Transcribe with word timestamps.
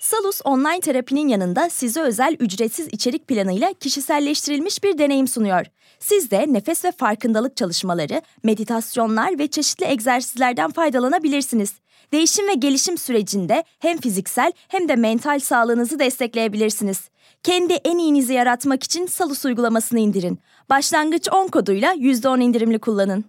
Salus 0.00 0.40
online 0.44 0.80
terapinin 0.80 1.28
yanında 1.28 1.70
size 1.70 2.00
özel 2.00 2.36
ücretsiz 2.40 2.88
içerik 2.92 3.28
planıyla 3.28 3.72
kişiselleştirilmiş 3.72 4.84
bir 4.84 4.98
deneyim 4.98 5.28
sunuyor. 5.28 5.66
Siz 5.98 6.30
de 6.30 6.46
nefes 6.48 6.84
ve 6.84 6.92
farkındalık 6.92 7.56
çalışmaları, 7.56 8.22
meditasyonlar 8.42 9.38
ve 9.38 9.46
çeşitli 9.46 9.86
egzersizlerden 9.86 10.70
faydalanabilirsiniz. 10.70 11.74
Değişim 12.12 12.48
ve 12.48 12.54
gelişim 12.54 12.98
sürecinde 12.98 13.64
hem 13.78 13.98
fiziksel 13.98 14.52
hem 14.68 14.88
de 14.88 14.96
mental 14.96 15.40
sağlığınızı 15.40 15.98
destekleyebilirsiniz. 15.98 17.08
Kendi 17.42 17.72
en 17.72 17.98
iyinizi 17.98 18.32
yaratmak 18.32 18.82
için 18.82 19.06
Salus 19.06 19.44
uygulamasını 19.44 19.98
indirin. 20.00 20.38
Başlangıç 20.70 21.28
10 21.32 21.48
koduyla 21.48 21.94
%10 21.94 22.40
indirimli 22.42 22.78
kullanın. 22.78 23.24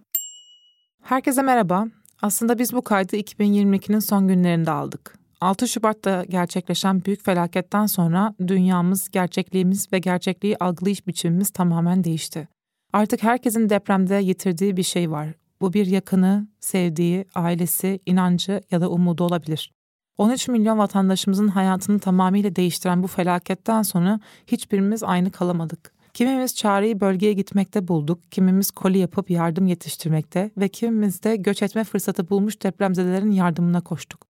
Herkese 1.02 1.42
merhaba. 1.42 1.86
Aslında 2.22 2.58
biz 2.58 2.72
bu 2.72 2.82
kaydı 2.82 3.16
2022'nin 3.16 3.98
son 3.98 4.28
günlerinde 4.28 4.70
aldık. 4.70 5.21
6 5.42 5.68
Şubat'ta 5.68 6.24
gerçekleşen 6.24 7.04
büyük 7.04 7.24
felaketten 7.24 7.86
sonra 7.86 8.34
dünyamız, 8.46 9.08
gerçekliğimiz 9.10 9.92
ve 9.92 9.98
gerçekliği 9.98 10.56
algılayış 10.58 11.06
biçimimiz 11.06 11.50
tamamen 11.50 12.04
değişti. 12.04 12.48
Artık 12.92 13.22
herkesin 13.22 13.70
depremde 13.70 14.14
yitirdiği 14.14 14.76
bir 14.76 14.82
şey 14.82 15.10
var. 15.10 15.28
Bu 15.60 15.72
bir 15.72 15.86
yakını, 15.86 16.48
sevdiği, 16.60 17.24
ailesi, 17.34 18.00
inancı 18.06 18.60
ya 18.70 18.80
da 18.80 18.90
umudu 18.90 19.24
olabilir. 19.24 19.72
13 20.18 20.48
milyon 20.48 20.78
vatandaşımızın 20.78 21.48
hayatını 21.48 21.98
tamamıyla 21.98 22.56
değiştiren 22.56 23.02
bu 23.02 23.06
felaketten 23.06 23.82
sonra 23.82 24.20
hiçbirimiz 24.46 25.02
aynı 25.02 25.30
kalamadık. 25.30 25.92
Kimimiz 26.14 26.56
çareyi 26.56 27.00
bölgeye 27.00 27.32
gitmekte 27.32 27.88
bulduk, 27.88 28.18
kimimiz 28.30 28.70
koli 28.70 28.98
yapıp 28.98 29.30
yardım 29.30 29.66
yetiştirmekte 29.66 30.50
ve 30.56 30.68
kimimiz 30.68 31.22
de 31.22 31.36
göç 31.36 31.62
etme 31.62 31.84
fırsatı 31.84 32.30
bulmuş 32.30 32.62
depremzedelerin 32.62 33.30
yardımına 33.30 33.80
koştuk. 33.80 34.31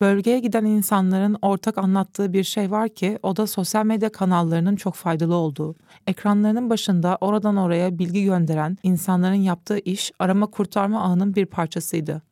Bölgeye 0.00 0.38
giden 0.38 0.64
insanların 0.64 1.36
ortak 1.42 1.78
anlattığı 1.78 2.32
bir 2.32 2.44
şey 2.44 2.70
var 2.70 2.88
ki 2.88 3.18
o 3.22 3.36
da 3.36 3.46
sosyal 3.46 3.84
medya 3.86 4.12
kanallarının 4.12 4.76
çok 4.76 4.94
faydalı 4.94 5.34
olduğu. 5.34 5.76
Ekranlarının 6.06 6.70
başında 6.70 7.18
oradan 7.20 7.56
oraya 7.56 7.98
bilgi 7.98 8.24
gönderen 8.24 8.78
insanların 8.82 9.34
yaptığı 9.34 9.78
iş 9.78 10.12
arama 10.18 10.46
kurtarma 10.46 11.00
ağının 11.00 11.34
bir 11.34 11.46
parçasıydı. 11.46 12.22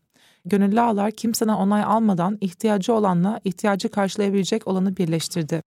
Gönüllü 0.44 0.80
ağlar 0.80 1.10
kimseden 1.10 1.52
onay 1.52 1.84
almadan 1.84 2.38
ihtiyacı 2.40 2.94
olanla 2.94 3.40
ihtiyacı 3.44 3.88
karşılayabilecek 3.88 4.68
olanı 4.68 4.96
birleştirdi. 4.96 5.62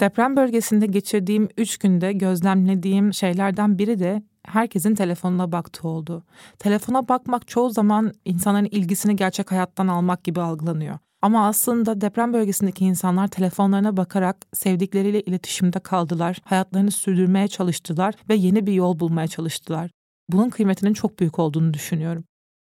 Deprem 0.00 0.36
bölgesinde 0.36 0.86
geçirdiğim 0.86 1.48
üç 1.56 1.78
günde 1.78 2.12
gözlemlediğim 2.12 3.14
şeylerden 3.14 3.78
biri 3.78 3.98
de 3.98 4.22
herkesin 4.46 4.94
telefonuna 4.94 5.52
baktığı 5.52 5.88
oldu. 5.88 6.24
Telefona 6.58 7.08
bakmak 7.08 7.48
çoğu 7.48 7.70
zaman 7.70 8.12
insanların 8.24 8.68
ilgisini 8.70 9.16
gerçek 9.16 9.52
hayattan 9.52 9.88
almak 9.88 10.24
gibi 10.24 10.40
algılanıyor. 10.40 10.98
Ama 11.22 11.46
aslında 11.46 12.00
deprem 12.00 12.32
bölgesindeki 12.32 12.84
insanlar 12.84 13.28
telefonlarına 13.28 13.96
bakarak 13.96 14.36
sevdikleriyle 14.52 15.20
iletişimde 15.20 15.78
kaldılar, 15.78 16.38
hayatlarını 16.44 16.90
sürdürmeye 16.90 17.48
çalıştılar 17.48 18.14
ve 18.28 18.34
yeni 18.34 18.66
bir 18.66 18.72
yol 18.72 18.98
bulmaya 18.98 19.28
çalıştılar. 19.28 19.90
Bunun 20.28 20.50
kıymetinin 20.50 20.92
çok 20.92 21.18
büyük 21.18 21.38
olduğunu 21.38 21.74
düşünüyorum. 21.74 22.24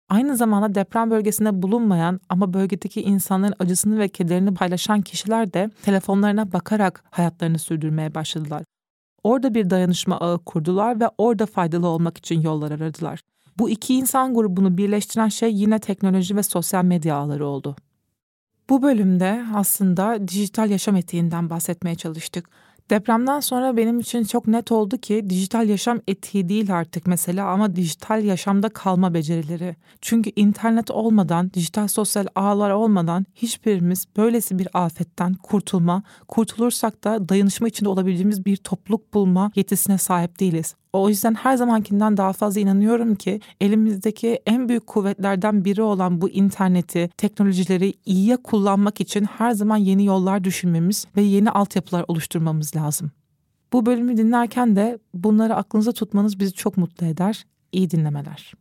Aynı 0.09 0.37
zamanda 0.37 0.75
deprem 0.75 1.11
bölgesinde 1.11 1.61
bulunmayan 1.61 2.19
ama 2.29 2.53
bölgedeki 2.53 3.01
insanların 3.01 3.53
acısını 3.59 3.99
ve 3.99 4.09
kederini 4.09 4.53
paylaşan 4.53 5.01
kişiler 5.01 5.53
de 5.53 5.69
telefonlarına 5.83 6.53
bakarak 6.53 7.03
hayatlarını 7.11 7.59
sürdürmeye 7.59 8.15
başladılar. 8.15 8.63
Orada 9.23 9.53
bir 9.53 9.69
dayanışma 9.69 10.17
ağı 10.19 10.39
kurdular 10.39 10.99
ve 10.99 11.09
orada 11.17 11.45
faydalı 11.45 11.87
olmak 11.87 12.17
için 12.17 12.41
yollar 12.41 12.71
aradılar. 12.71 13.19
Bu 13.57 13.69
iki 13.69 13.95
insan 13.95 14.33
grubunu 14.33 14.77
birleştiren 14.77 15.27
şey 15.27 15.53
yine 15.53 15.79
teknoloji 15.79 16.35
ve 16.35 16.43
sosyal 16.43 16.83
medya 16.83 17.15
ağları 17.15 17.47
oldu. 17.47 17.75
Bu 18.71 18.81
bölümde 18.81 19.45
aslında 19.55 20.27
dijital 20.27 20.69
yaşam 20.69 20.95
etiğinden 20.95 21.49
bahsetmeye 21.49 21.95
çalıştık. 21.95 22.49
Depremden 22.89 23.39
sonra 23.39 23.77
benim 23.77 23.99
için 23.99 24.23
çok 24.23 24.47
net 24.47 24.71
oldu 24.71 24.97
ki 24.97 25.29
dijital 25.29 25.69
yaşam 25.69 26.01
etiği 26.07 26.49
değil 26.49 26.75
artık 26.75 27.07
mesela 27.07 27.47
ama 27.47 27.75
dijital 27.75 28.23
yaşamda 28.23 28.69
kalma 28.69 29.13
becerileri. 29.13 29.75
Çünkü 30.01 30.31
internet 30.35 30.91
olmadan, 30.91 31.51
dijital 31.53 31.87
sosyal 31.87 32.27
ağlar 32.35 32.71
olmadan 32.71 33.25
hiçbirimiz 33.35 34.05
böylesi 34.17 34.59
bir 34.59 34.67
afetten 34.73 35.33
kurtulma, 35.33 36.03
kurtulursak 36.27 37.03
da 37.03 37.29
dayanışma 37.29 37.67
içinde 37.67 37.89
olabileceğimiz 37.89 38.45
bir 38.45 38.57
topluluk 38.57 39.13
bulma 39.13 39.51
yetisine 39.55 39.97
sahip 39.97 40.39
değiliz. 40.39 40.75
O 40.93 41.09
yüzden 41.09 41.33
her 41.33 41.57
zamankinden 41.57 42.17
daha 42.17 42.33
fazla 42.33 42.61
inanıyorum 42.61 43.15
ki 43.15 43.39
elimizdeki 43.61 44.39
en 44.45 44.69
büyük 44.69 44.87
kuvvetlerden 44.87 45.65
biri 45.65 45.81
olan 45.81 46.21
bu 46.21 46.29
interneti, 46.29 47.09
teknolojileri 47.17 47.93
iyiye 48.05 48.37
kullanmak 48.37 49.01
için 49.01 49.23
her 49.23 49.51
zaman 49.51 49.77
yeni 49.77 50.05
yollar 50.05 50.43
düşünmemiz 50.43 51.07
ve 51.17 51.21
yeni 51.21 51.51
altyapılar 51.51 52.05
oluşturmamız 52.07 52.75
lazım. 52.75 53.11
Bu 53.73 53.85
bölümü 53.85 54.17
dinlerken 54.17 54.75
de 54.75 54.99
bunları 55.13 55.55
aklınıza 55.55 55.91
tutmanız 55.91 56.39
bizi 56.39 56.53
çok 56.53 56.77
mutlu 56.77 57.05
eder. 57.05 57.45
İyi 57.71 57.91
dinlemeler. 57.91 58.53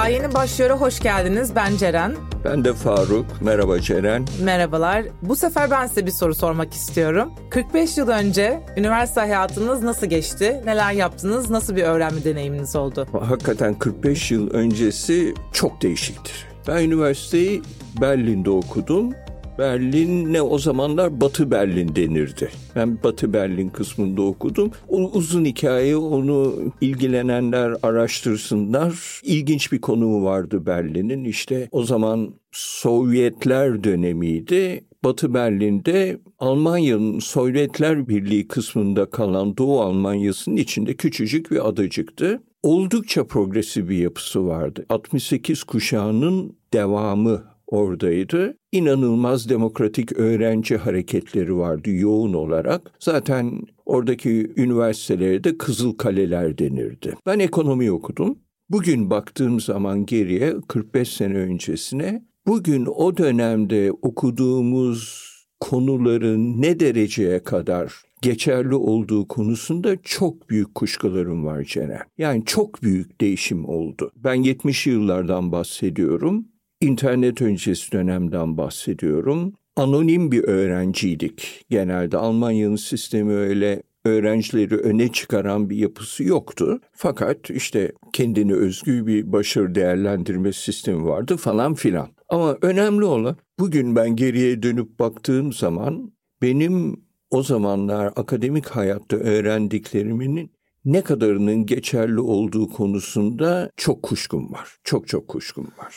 Daha 0.00 0.08
yeni 0.08 0.34
başlıyor. 0.34 0.70
Hoş 0.80 1.00
geldiniz. 1.00 1.56
Ben 1.56 1.76
Ceren. 1.76 2.16
Ben 2.44 2.64
de 2.64 2.74
Faruk. 2.74 3.26
Merhaba 3.40 3.80
Ceren. 3.80 4.24
Merhabalar. 4.42 5.04
Bu 5.22 5.36
sefer 5.36 5.70
ben 5.70 5.86
size 5.86 6.06
bir 6.06 6.10
soru 6.10 6.34
sormak 6.34 6.72
istiyorum. 6.74 7.32
45 7.50 7.98
yıl 7.98 8.08
önce 8.08 8.60
üniversite 8.76 9.20
hayatınız 9.20 9.82
nasıl 9.82 10.06
geçti? 10.06 10.62
Neler 10.64 10.92
yaptınız? 10.92 11.50
Nasıl 11.50 11.76
bir 11.76 11.82
öğrenme 11.82 12.24
deneyiminiz 12.24 12.76
oldu? 12.76 13.06
Hakikaten 13.28 13.74
45 13.74 14.30
yıl 14.30 14.50
öncesi 14.50 15.34
çok 15.52 15.82
değişiktir. 15.82 16.46
Ben 16.68 16.82
üniversiteyi 16.82 17.62
Berlin'de 18.00 18.50
okudum. 18.50 19.12
Berlin 19.60 20.32
ne 20.32 20.42
o 20.42 20.58
zamanlar 20.58 21.20
Batı 21.20 21.50
Berlin 21.50 21.96
denirdi. 21.96 22.50
Ben 22.76 23.02
Batı 23.02 23.32
Berlin 23.32 23.68
kısmında 23.68 24.22
okudum. 24.22 24.70
O 24.88 24.96
uzun 24.96 25.44
hikaye 25.44 25.96
onu 25.96 26.54
ilgilenenler 26.80 27.72
araştırsınlar. 27.82 29.20
İlginç 29.24 29.72
bir 29.72 29.80
konumu 29.80 30.24
vardı 30.24 30.66
Berlin'in. 30.66 31.24
İşte 31.24 31.68
o 31.72 31.82
zaman 31.82 32.34
Sovyetler 32.52 33.84
dönemiydi. 33.84 34.84
Batı 35.04 35.34
Berlin'de 35.34 36.20
Almanya'nın 36.38 37.18
Sovyetler 37.18 38.08
Birliği 38.08 38.48
kısmında 38.48 39.10
kalan 39.10 39.56
Doğu 39.56 39.80
Almanya'sının 39.80 40.56
içinde 40.56 40.94
küçücük 40.94 41.50
bir 41.50 41.68
adacıktı. 41.68 42.42
Oldukça 42.62 43.26
progresif 43.26 43.88
bir 43.88 43.98
yapısı 43.98 44.46
vardı. 44.46 44.86
68 44.88 45.64
kuşağının 45.64 46.56
devamı 46.72 47.49
oradaydı. 47.70 48.56
İnanılmaz 48.72 49.48
demokratik 49.48 50.12
öğrenci 50.12 50.76
hareketleri 50.76 51.56
vardı 51.56 51.90
yoğun 51.90 52.34
olarak. 52.34 52.92
Zaten 52.98 53.60
oradaki 53.86 54.52
üniversitelere 54.56 55.44
de 55.44 55.58
Kızıl 55.58 55.92
Kaleler 55.92 56.58
denirdi. 56.58 57.14
Ben 57.26 57.38
ekonomi 57.38 57.92
okudum. 57.92 58.38
Bugün 58.70 59.10
baktığım 59.10 59.60
zaman 59.60 60.06
geriye 60.06 60.54
45 60.68 61.08
sene 61.08 61.34
öncesine 61.34 62.24
bugün 62.46 62.86
o 62.86 63.16
dönemde 63.16 63.92
okuduğumuz 64.02 65.30
konuların 65.60 66.62
ne 66.62 66.80
dereceye 66.80 67.42
kadar 67.42 67.92
geçerli 68.22 68.74
olduğu 68.74 69.28
konusunda 69.28 69.96
çok 70.02 70.50
büyük 70.50 70.74
kuşkularım 70.74 71.44
var 71.44 71.64
Ceren. 71.64 72.02
Yani 72.18 72.44
çok 72.44 72.82
büyük 72.82 73.20
değişim 73.20 73.68
oldu. 73.68 74.10
Ben 74.16 74.34
70 74.34 74.86
yıllardan 74.86 75.52
bahsediyorum 75.52 76.49
internet 76.80 77.42
öncesi 77.42 77.92
dönemden 77.92 78.56
bahsediyorum. 78.56 79.52
Anonim 79.76 80.32
bir 80.32 80.44
öğrenciydik 80.44 81.64
genelde. 81.70 82.16
Almanya'nın 82.16 82.76
sistemi 82.76 83.32
öyle 83.32 83.82
öğrencileri 84.04 84.76
öne 84.76 85.12
çıkaran 85.12 85.70
bir 85.70 85.76
yapısı 85.76 86.24
yoktu. 86.24 86.80
Fakat 86.92 87.50
işte 87.50 87.92
kendini 88.12 88.54
özgü 88.54 89.06
bir 89.06 89.32
başarı 89.32 89.74
değerlendirme 89.74 90.52
sistemi 90.52 91.04
vardı 91.04 91.36
falan 91.36 91.74
filan. 91.74 92.08
Ama 92.28 92.58
önemli 92.62 93.04
olan 93.04 93.36
bugün 93.58 93.96
ben 93.96 94.16
geriye 94.16 94.62
dönüp 94.62 94.98
baktığım 94.98 95.52
zaman 95.52 96.12
benim 96.42 97.04
o 97.30 97.42
zamanlar 97.42 98.06
akademik 98.16 98.66
hayatta 98.66 99.16
öğrendiklerimin 99.16 100.50
ne 100.84 101.02
kadarının 101.02 101.66
geçerli 101.66 102.20
olduğu 102.20 102.68
konusunda 102.68 103.70
çok 103.76 104.02
kuşkum 104.02 104.52
var. 104.52 104.76
Çok 104.84 105.08
çok 105.08 105.28
kuşkum 105.28 105.66
var. 105.78 105.94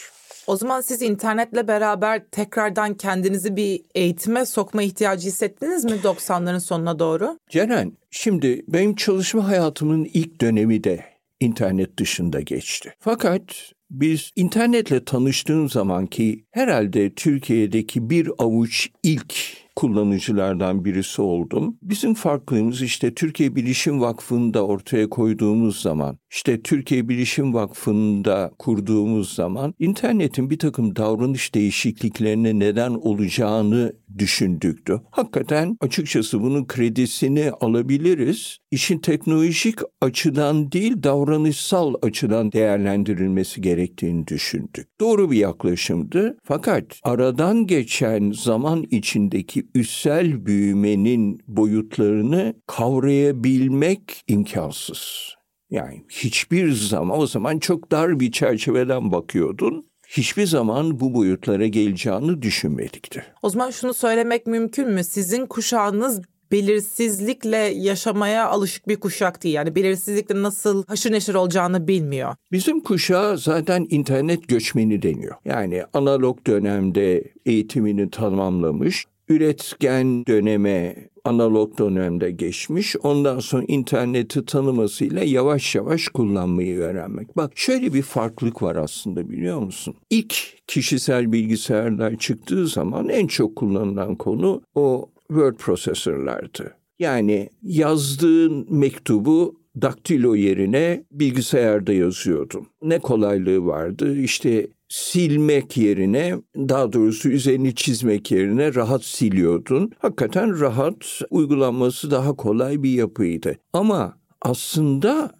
O 0.47 0.55
zaman 0.57 0.81
siz 0.81 1.01
internetle 1.01 1.67
beraber 1.67 2.25
tekrardan 2.31 2.93
kendinizi 2.93 3.55
bir 3.55 3.81
eğitime 3.95 4.45
sokma 4.45 4.83
ihtiyacı 4.83 5.27
hissettiniz 5.27 5.85
mi 5.85 5.91
90'ların 5.91 6.59
sonuna 6.59 6.99
doğru? 6.99 7.37
Ceren, 7.49 7.97
şimdi 8.11 8.63
benim 8.67 8.95
çalışma 8.95 9.47
hayatımın 9.47 10.05
ilk 10.13 10.41
dönemi 10.41 10.83
de 10.83 11.05
internet 11.39 11.99
dışında 11.99 12.41
geçti. 12.41 12.93
Fakat 12.99 13.73
biz 13.91 14.31
internetle 14.35 15.05
tanıştığım 15.05 15.69
zaman 15.69 16.07
ki 16.07 16.45
herhalde 16.51 17.13
Türkiye'deki 17.13 18.09
bir 18.09 18.31
avuç 18.37 18.89
ilk 19.03 19.35
kullanıcılardan 19.75 20.85
birisi 20.85 21.21
oldum. 21.21 21.77
Bizim 21.81 22.13
farklılığımız 22.13 22.81
işte 22.81 23.13
Türkiye 23.13 23.55
Bilişim 23.55 24.01
Vakfı'nda 24.01 24.65
ortaya 24.65 25.09
koyduğumuz 25.09 25.81
zaman, 25.81 26.17
işte 26.33 26.61
Türkiye 26.61 27.09
Bilişim 27.09 27.53
Vakfı'nda 27.53 28.51
kurduğumuz 28.59 29.33
zaman 29.33 29.73
internetin 29.79 30.49
bir 30.49 30.59
takım 30.59 30.95
davranış 30.95 31.55
değişikliklerine 31.55 32.59
neden 32.59 32.91
olacağını 32.91 33.93
düşündüktü. 34.17 35.01
Hakikaten 35.11 35.77
açıkçası 35.81 36.41
bunun 36.41 36.67
kredisini 36.67 37.51
alabiliriz. 37.51 38.57
İşin 38.71 38.99
teknolojik 38.99 39.79
açıdan 40.01 40.71
değil 40.71 41.03
davranışsal 41.03 41.93
açıdan 42.01 42.51
değerlendirilmesi 42.51 43.61
gerektiğini 43.61 44.27
düşündük. 44.27 44.87
Doğru 44.99 45.31
bir 45.31 45.37
yaklaşımdı. 45.37 46.37
Fakat 46.43 46.83
aradan 47.03 47.67
geçen 47.67 48.31
zaman 48.31 48.83
içindeki 48.91 49.67
üssel 49.75 50.45
büyümenin 50.45 51.39
boyutlarını 51.47 52.53
kavrayabilmek 52.67 54.23
imkansız. 54.27 55.33
Yani 55.73 56.03
hiçbir 56.09 56.71
zaman 56.71 57.19
o 57.19 57.27
zaman 57.27 57.59
çok 57.59 57.91
dar 57.91 58.19
bir 58.19 58.31
çerçeveden 58.31 59.11
bakıyordun 59.11 59.85
hiçbir 60.07 60.45
zaman 60.45 60.99
bu 60.99 61.13
boyutlara 61.13 61.67
geleceğini 61.67 62.41
düşünmedikti. 62.41 63.23
O 63.41 63.49
zaman 63.49 63.71
şunu 63.71 63.93
söylemek 63.93 64.47
mümkün 64.47 64.89
mü? 64.89 65.03
Sizin 65.03 65.45
kuşağınız 65.45 66.21
belirsizlikle 66.51 67.57
yaşamaya 67.57 68.47
alışık 68.47 68.87
bir 68.87 68.99
kuşak 68.99 69.43
değil. 69.43 69.55
Yani 69.55 69.75
belirsizlikle 69.75 70.41
nasıl 70.41 70.85
haşır 70.85 71.11
neşir 71.11 71.33
olacağını 71.33 71.87
bilmiyor. 71.87 72.35
Bizim 72.51 72.79
kuşağı 72.79 73.37
zaten 73.37 73.87
internet 73.89 74.47
göçmeni 74.47 75.01
deniyor. 75.01 75.35
Yani 75.45 75.83
analog 75.93 76.47
dönemde 76.47 77.23
eğitimini 77.45 78.09
tamamlamış, 78.09 79.05
üretken 79.29 80.25
döneme 80.25 81.09
analog 81.23 81.77
dönemde 81.77 82.31
geçmiş. 82.31 82.95
Ondan 83.03 83.39
sonra 83.39 83.63
interneti 83.67 84.45
tanımasıyla 84.45 85.23
yavaş 85.23 85.75
yavaş 85.75 86.07
kullanmayı 86.07 86.79
öğrenmek. 86.79 87.37
Bak 87.37 87.51
şöyle 87.55 87.93
bir 87.93 88.01
farklılık 88.01 88.61
var 88.61 88.75
aslında 88.75 89.29
biliyor 89.29 89.59
musun? 89.59 89.95
İlk 90.09 90.35
kişisel 90.67 91.31
bilgisayarlar 91.31 92.17
çıktığı 92.17 92.67
zaman 92.67 93.09
en 93.09 93.27
çok 93.27 93.55
kullanılan 93.55 94.15
konu 94.15 94.61
o 94.75 95.09
word 95.27 95.55
prosesörlerdi. 95.55 96.73
Yani 96.99 97.49
yazdığın 97.61 98.67
mektubu 98.69 99.62
daktilo 99.81 100.35
yerine 100.35 101.03
bilgisayarda 101.11 101.93
yazıyordum. 101.93 102.67
Ne 102.81 102.99
kolaylığı 102.99 103.65
vardı? 103.65 104.17
İşte 104.17 104.67
silmek 104.89 105.77
yerine 105.77 106.35
daha 106.57 106.93
doğrusu 106.93 107.29
üzerini 107.29 107.75
çizmek 107.75 108.31
yerine 108.31 108.75
rahat 108.75 109.03
siliyordun. 109.03 109.91
Hakikaten 109.99 110.59
rahat 110.59 111.21
uygulanması 111.29 112.11
daha 112.11 112.35
kolay 112.35 112.83
bir 112.83 112.91
yapıydı. 112.91 113.55
Ama 113.73 114.17
aslında 114.41 115.31